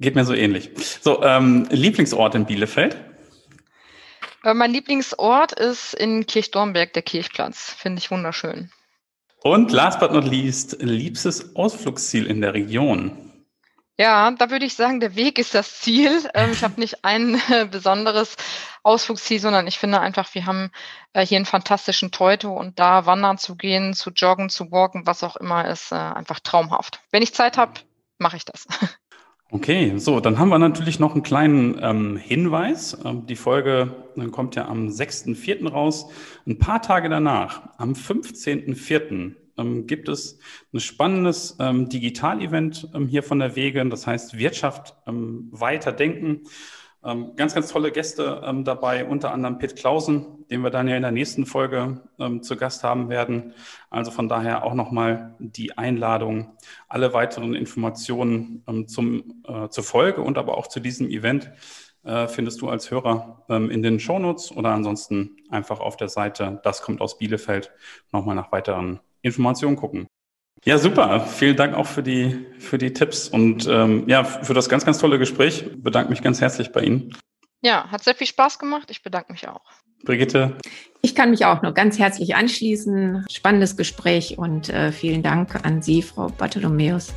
Geht 0.00 0.14
mir 0.14 0.24
so 0.24 0.34
ähnlich. 0.34 0.70
So, 1.00 1.22
ähm, 1.24 1.66
Lieblingsort 1.70 2.34
in 2.34 2.46
Bielefeld? 2.46 2.96
Äh, 4.44 4.54
mein 4.54 4.72
Lieblingsort 4.72 5.52
ist 5.52 5.94
in 5.94 6.26
Kirchdornberg, 6.26 6.92
der 6.92 7.02
Kirchplatz. 7.02 7.74
Finde 7.76 7.98
ich 7.98 8.10
wunderschön. 8.10 8.70
Und 9.42 9.72
last 9.72 10.00
but 10.00 10.12
not 10.12 10.24
least, 10.24 10.76
liebstes 10.80 11.54
Ausflugsziel 11.56 12.26
in 12.26 12.40
der 12.40 12.54
Region? 12.54 13.28
Ja, 14.00 14.30
da 14.30 14.50
würde 14.50 14.64
ich 14.64 14.74
sagen, 14.74 15.00
der 15.00 15.16
Weg 15.16 15.40
ist 15.40 15.54
das 15.54 15.80
Ziel. 15.80 16.28
Ähm, 16.34 16.52
ich 16.52 16.62
habe 16.62 16.80
nicht 16.80 17.04
ein 17.04 17.40
äh, 17.50 17.66
besonderes 17.66 18.36
Ausflugsziel, 18.84 19.40
sondern 19.40 19.66
ich 19.66 19.78
finde 19.78 20.00
einfach, 20.00 20.32
wir 20.34 20.46
haben 20.46 20.70
äh, 21.12 21.26
hier 21.26 21.36
einen 21.36 21.46
fantastischen 21.46 22.12
Teute 22.12 22.48
und 22.48 22.78
da 22.78 23.06
wandern 23.06 23.38
zu 23.38 23.56
gehen, 23.56 23.94
zu 23.94 24.10
joggen, 24.10 24.50
zu 24.50 24.70
walken, 24.70 25.06
was 25.06 25.24
auch 25.24 25.36
immer, 25.36 25.68
ist 25.68 25.90
äh, 25.90 25.96
einfach 25.96 26.38
traumhaft. 26.38 27.00
Wenn 27.10 27.24
ich 27.24 27.34
Zeit 27.34 27.58
habe, 27.58 27.72
mache 28.18 28.36
ich 28.36 28.44
das. 28.44 28.68
Okay, 29.50 29.96
so, 29.96 30.20
dann 30.20 30.38
haben 30.38 30.50
wir 30.50 30.58
natürlich 30.58 30.98
noch 30.98 31.14
einen 31.14 31.22
kleinen 31.22 31.78
ähm, 31.80 32.16
Hinweis. 32.18 32.98
Ähm, 33.02 33.24
die 33.24 33.34
Folge 33.34 33.94
äh, 34.14 34.26
kommt 34.26 34.56
ja 34.56 34.68
am 34.68 34.88
6.4. 34.88 35.66
raus. 35.70 36.10
Ein 36.46 36.58
paar 36.58 36.82
Tage 36.82 37.08
danach, 37.08 37.62
am 37.78 37.94
15.4., 37.94 39.32
ähm, 39.56 39.86
gibt 39.86 40.10
es 40.10 40.38
ein 40.74 40.80
spannendes 40.80 41.56
ähm, 41.60 41.88
Digital-Event 41.88 42.90
ähm, 42.94 43.08
hier 43.08 43.22
von 43.22 43.38
der 43.38 43.56
Wege. 43.56 43.88
Das 43.88 44.06
heißt 44.06 44.36
Wirtschaft 44.36 44.94
ähm, 45.06 45.48
weiterdenken. 45.50 46.42
Ähm, 47.04 47.36
ganz, 47.36 47.54
ganz 47.54 47.68
tolle 47.70 47.92
Gäste 47.92 48.42
ähm, 48.44 48.64
dabei, 48.64 49.06
unter 49.06 49.32
anderem 49.32 49.58
Pitt 49.58 49.76
Clausen, 49.76 50.46
den 50.50 50.62
wir 50.62 50.70
dann 50.70 50.88
ja 50.88 50.96
in 50.96 51.02
der 51.02 51.12
nächsten 51.12 51.46
Folge 51.46 52.00
ähm, 52.18 52.42
zu 52.42 52.56
Gast 52.56 52.82
haben 52.82 53.08
werden. 53.08 53.54
Also 53.88 54.10
von 54.10 54.28
daher 54.28 54.64
auch 54.64 54.74
nochmal 54.74 55.36
die 55.38 55.78
Einladung, 55.78 56.56
alle 56.88 57.12
weiteren 57.12 57.54
Informationen 57.54 58.64
zum, 58.88 59.42
äh, 59.46 59.68
zur 59.68 59.84
Folge 59.84 60.22
und 60.22 60.38
aber 60.38 60.58
auch 60.58 60.66
zu 60.66 60.80
diesem 60.80 61.08
Event 61.08 61.52
äh, 62.02 62.26
findest 62.26 62.60
du 62.62 62.68
als 62.68 62.90
Hörer 62.90 63.44
ähm, 63.48 63.70
in 63.70 63.82
den 63.82 64.00
Shownotes 64.00 64.50
oder 64.50 64.70
ansonsten 64.70 65.36
einfach 65.50 65.80
auf 65.80 65.96
der 65.96 66.08
Seite 66.08 66.60
Das 66.64 66.82
kommt 66.82 67.00
aus 67.00 67.18
Bielefeld 67.18 67.70
nochmal 68.12 68.34
nach 68.34 68.50
weiteren 68.50 69.00
Informationen 69.22 69.76
gucken. 69.76 70.07
Ja, 70.64 70.78
super. 70.78 71.20
Vielen 71.20 71.56
Dank 71.56 71.74
auch 71.74 71.86
für 71.86 72.02
die, 72.02 72.46
für 72.58 72.78
die 72.78 72.92
Tipps 72.92 73.28
und 73.28 73.66
ähm, 73.66 74.08
ja, 74.08 74.24
für 74.24 74.54
das 74.54 74.68
ganz, 74.68 74.84
ganz 74.84 74.98
tolle 74.98 75.18
Gespräch. 75.18 75.64
Bedanke 75.76 76.10
mich 76.10 76.22
ganz 76.22 76.40
herzlich 76.40 76.72
bei 76.72 76.82
Ihnen. 76.82 77.14
Ja, 77.60 77.90
hat 77.90 78.04
sehr 78.04 78.14
viel 78.14 78.26
Spaß 78.26 78.58
gemacht. 78.58 78.90
Ich 78.90 79.02
bedanke 79.02 79.32
mich 79.32 79.48
auch. 79.48 79.62
Brigitte. 80.04 80.56
Ich 81.02 81.14
kann 81.14 81.30
mich 81.30 81.44
auch 81.44 81.62
nur 81.62 81.72
ganz 81.72 81.98
herzlich 81.98 82.36
anschließen. 82.36 83.26
Spannendes 83.30 83.76
Gespräch 83.76 84.38
und 84.38 84.68
äh, 84.68 84.92
vielen 84.92 85.22
Dank 85.22 85.64
an 85.64 85.82
Sie, 85.82 86.02
Frau 86.02 86.28
Bartholomäus. 86.28 87.12